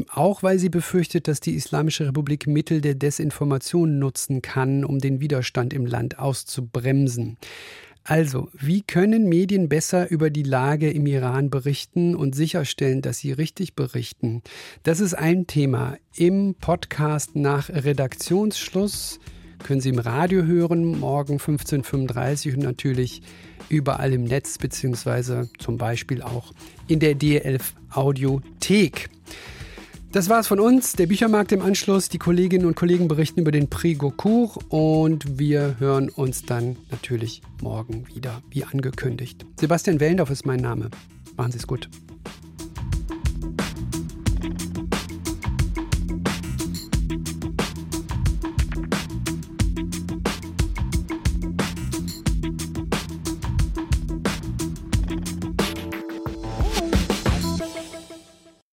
Auch 0.09 0.43
weil 0.43 0.59
sie 0.59 0.71
befürchtet, 0.71 1.29
dass 1.29 1.41
die 1.41 1.55
Islamische 1.55 2.07
Republik 2.07 2.47
Mittel 2.47 2.81
der 2.81 2.95
Desinformation 2.95 3.99
nutzen 3.99 4.41
kann, 4.41 4.85
um 4.85 4.99
den 4.99 5.21
Widerstand 5.21 5.75
im 5.75 5.85
Land 5.85 6.19
auszubremsen. 6.19 7.37
Also, 8.11 8.49
wie 8.59 8.83
können 8.83 9.29
Medien 9.29 9.69
besser 9.69 10.11
über 10.11 10.31
die 10.31 10.43
Lage 10.43 10.91
im 10.91 11.07
Iran 11.07 11.49
berichten 11.49 12.17
und 12.17 12.35
sicherstellen, 12.35 13.03
dass 13.03 13.19
sie 13.19 13.31
richtig 13.31 13.77
berichten? 13.77 14.43
Das 14.83 14.99
ist 14.99 15.15
ein 15.15 15.47
Thema 15.47 15.97
im 16.17 16.57
Podcast 16.57 17.37
nach 17.37 17.69
Redaktionsschluss. 17.69 19.21
Können 19.63 19.81
Sie 19.81 19.91
im 19.91 20.01
Radio 20.01 20.43
hören, 20.43 20.99
morgen 20.99 21.37
15.35 21.37 22.49
Uhr 22.49 22.55
und 22.55 22.65
natürlich 22.65 23.23
überall 23.69 24.13
im 24.13 24.25
Netz, 24.25 24.59
beziehungsweise 24.59 25.49
zum 25.61 25.79
Beispiel 25.79 26.21
auch 26.21 26.53
in 26.89 26.99
der 26.99 27.15
DLF 27.15 27.75
Audiothek. 27.91 29.09
Das 30.13 30.29
war's 30.29 30.49
von 30.49 30.59
uns. 30.59 30.95
Der 30.95 31.07
Büchermarkt 31.07 31.53
im 31.53 31.63
Anschluss. 31.63 32.09
Die 32.09 32.19
Kolleginnen 32.19 32.67
und 32.67 32.75
Kollegen 32.75 33.07
berichten 33.07 33.41
über 33.41 33.53
den 33.53 33.71
Prix 33.71 33.97
Goncourt 33.97 34.59
und 34.69 35.39
wir 35.39 35.77
hören 35.79 36.09
uns 36.09 36.45
dann 36.45 36.77
natürlich 36.91 37.43
morgen 37.63 38.09
wieder, 38.13 38.43
wie 38.51 38.65
angekündigt. 38.65 39.47
Sebastian 39.61 40.01
Wellendorf 40.01 40.31
ist 40.31 40.45
mein 40.45 40.59
Name. 40.59 40.91
Machen 41.37 41.53
Sie 41.53 41.59
es 41.59 41.67
gut. 41.69 41.89